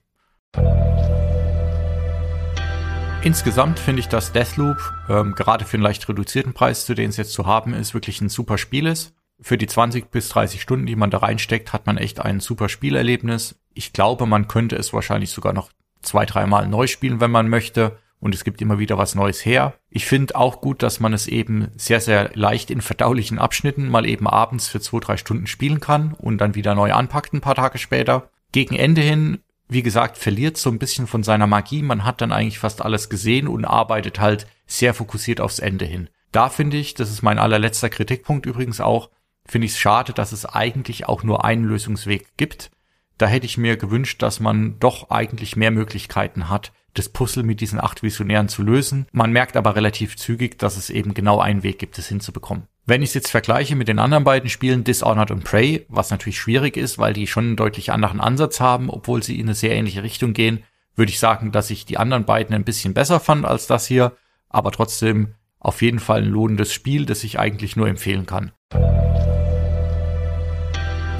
Insgesamt 3.24 3.78
finde 3.78 4.00
ich, 4.00 4.08
dass 4.08 4.32
Deathloop 4.32 4.78
ähm, 5.08 5.34
gerade 5.34 5.64
für 5.64 5.76
einen 5.76 5.84
leicht 5.84 6.08
reduzierten 6.08 6.54
Preis, 6.54 6.86
zu 6.86 6.94
dem 6.94 7.10
es 7.10 7.16
jetzt 7.16 7.32
zu 7.32 7.46
haben 7.46 7.72
ist, 7.72 7.94
wirklich 7.94 8.20
ein 8.20 8.28
super 8.28 8.58
Spiel 8.58 8.86
ist. 8.86 9.14
Für 9.42 9.58
die 9.58 9.66
20 9.66 10.10
bis 10.10 10.28
30 10.28 10.62
Stunden, 10.62 10.86
die 10.86 10.94
man 10.94 11.10
da 11.10 11.18
reinsteckt, 11.18 11.72
hat 11.72 11.86
man 11.86 11.98
echt 11.98 12.20
ein 12.20 12.38
super 12.38 12.68
Spielerlebnis. 12.68 13.56
Ich 13.74 13.92
glaube, 13.92 14.24
man 14.24 14.46
könnte 14.46 14.76
es 14.76 14.92
wahrscheinlich 14.92 15.30
sogar 15.30 15.52
noch 15.52 15.70
zwei, 16.00 16.24
dreimal 16.26 16.68
neu 16.68 16.86
spielen, 16.86 17.20
wenn 17.20 17.32
man 17.32 17.48
möchte. 17.48 17.98
Und 18.20 18.36
es 18.36 18.44
gibt 18.44 18.62
immer 18.62 18.78
wieder 18.78 18.98
was 18.98 19.16
Neues 19.16 19.44
her. 19.44 19.74
Ich 19.90 20.06
finde 20.06 20.36
auch 20.36 20.60
gut, 20.60 20.84
dass 20.84 21.00
man 21.00 21.12
es 21.12 21.26
eben 21.26 21.72
sehr, 21.76 22.00
sehr 22.00 22.30
leicht 22.34 22.70
in 22.70 22.80
verdaulichen 22.80 23.40
Abschnitten 23.40 23.88
mal 23.88 24.06
eben 24.06 24.28
abends 24.28 24.68
für 24.68 24.80
zwei, 24.80 25.00
drei 25.00 25.16
Stunden 25.16 25.48
spielen 25.48 25.80
kann 25.80 26.14
und 26.16 26.38
dann 26.38 26.54
wieder 26.54 26.76
neu 26.76 26.92
anpackt 26.92 27.32
ein 27.32 27.40
paar 27.40 27.56
Tage 27.56 27.78
später. 27.78 28.30
Gegen 28.52 28.76
Ende 28.76 29.00
hin, 29.00 29.40
wie 29.68 29.82
gesagt, 29.82 30.18
verliert 30.18 30.56
so 30.56 30.70
ein 30.70 30.78
bisschen 30.78 31.08
von 31.08 31.24
seiner 31.24 31.48
Magie. 31.48 31.82
Man 31.82 32.04
hat 32.04 32.20
dann 32.20 32.30
eigentlich 32.30 32.60
fast 32.60 32.80
alles 32.80 33.10
gesehen 33.10 33.48
und 33.48 33.64
arbeitet 33.64 34.20
halt 34.20 34.46
sehr 34.66 34.94
fokussiert 34.94 35.40
aufs 35.40 35.58
Ende 35.58 35.84
hin. 35.84 36.08
Da 36.30 36.48
finde 36.48 36.76
ich, 36.76 36.94
das 36.94 37.10
ist 37.10 37.22
mein 37.22 37.40
allerletzter 37.40 37.90
Kritikpunkt 37.90 38.46
übrigens 38.46 38.80
auch, 38.80 39.10
finde 39.46 39.66
ich 39.66 39.72
es 39.72 39.78
schade, 39.78 40.12
dass 40.12 40.32
es 40.32 40.46
eigentlich 40.46 41.08
auch 41.08 41.22
nur 41.22 41.44
einen 41.44 41.64
Lösungsweg 41.64 42.36
gibt. 42.36 42.70
Da 43.18 43.26
hätte 43.26 43.46
ich 43.46 43.58
mir 43.58 43.76
gewünscht, 43.76 44.22
dass 44.22 44.40
man 44.40 44.78
doch 44.78 45.10
eigentlich 45.10 45.56
mehr 45.56 45.70
Möglichkeiten 45.70 46.48
hat, 46.48 46.72
das 46.94 47.08
Puzzle 47.08 47.42
mit 47.42 47.60
diesen 47.60 47.80
acht 47.80 48.02
Visionären 48.02 48.48
zu 48.48 48.62
lösen. 48.62 49.06
Man 49.12 49.32
merkt 49.32 49.56
aber 49.56 49.76
relativ 49.76 50.16
zügig, 50.16 50.58
dass 50.58 50.76
es 50.76 50.90
eben 50.90 51.14
genau 51.14 51.40
einen 51.40 51.62
Weg 51.62 51.78
gibt, 51.78 51.98
es 51.98 52.08
hinzubekommen. 52.08 52.66
Wenn 52.84 53.02
ich 53.02 53.10
es 53.10 53.14
jetzt 53.14 53.30
vergleiche 53.30 53.76
mit 53.76 53.88
den 53.88 53.98
anderen 53.98 54.24
beiden 54.24 54.50
Spielen 54.50 54.84
Dishonored 54.84 55.30
und 55.30 55.44
Prey, 55.44 55.86
was 55.88 56.10
natürlich 56.10 56.38
schwierig 56.38 56.76
ist, 56.76 56.98
weil 56.98 57.12
die 57.12 57.26
schon 57.26 57.44
einen 57.44 57.56
deutlich 57.56 57.92
anderen 57.92 58.20
Ansatz 58.20 58.60
haben, 58.60 58.90
obwohl 58.90 59.22
sie 59.22 59.38
in 59.38 59.46
eine 59.46 59.54
sehr 59.54 59.74
ähnliche 59.74 60.02
Richtung 60.02 60.32
gehen, 60.32 60.64
würde 60.96 61.10
ich 61.10 61.18
sagen, 61.18 61.52
dass 61.52 61.70
ich 61.70 61.86
die 61.86 61.96
anderen 61.96 62.24
beiden 62.24 62.54
ein 62.54 62.64
bisschen 62.64 62.92
besser 62.92 63.20
fand 63.20 63.44
als 63.44 63.66
das 63.66 63.86
hier, 63.86 64.16
aber 64.48 64.72
trotzdem 64.72 65.34
auf 65.58 65.80
jeden 65.80 66.00
Fall 66.00 66.22
ein 66.22 66.28
lohnendes 66.28 66.72
Spiel, 66.72 67.06
das 67.06 67.22
ich 67.24 67.38
eigentlich 67.38 67.76
nur 67.76 67.88
empfehlen 67.88 68.26
kann. 68.26 68.50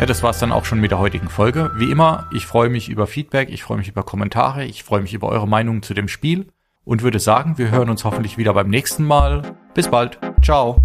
Ja, 0.02 0.06
das 0.06 0.24
war's 0.24 0.40
dann 0.40 0.50
auch 0.50 0.64
schon 0.64 0.80
mit 0.80 0.90
der 0.90 0.98
heutigen 0.98 1.28
Folge. 1.28 1.70
Wie 1.76 1.88
immer, 1.88 2.28
ich 2.34 2.44
freue 2.44 2.68
mich 2.68 2.88
über 2.88 3.06
Feedback, 3.06 3.50
ich 3.50 3.62
freue 3.62 3.78
mich 3.78 3.86
über 3.86 4.02
Kommentare, 4.02 4.64
ich 4.64 4.82
freue 4.82 5.00
mich 5.00 5.14
über 5.14 5.28
eure 5.28 5.46
Meinung 5.46 5.80
zu 5.84 5.94
dem 5.94 6.08
Spiel 6.08 6.48
und 6.82 7.02
würde 7.02 7.20
sagen, 7.20 7.56
wir 7.56 7.70
hören 7.70 7.88
uns 7.88 8.02
hoffentlich 8.02 8.36
wieder 8.36 8.52
beim 8.52 8.68
nächsten 8.68 9.04
Mal. 9.04 9.54
Bis 9.74 9.86
bald. 9.86 10.18
Ciao. 10.42 10.80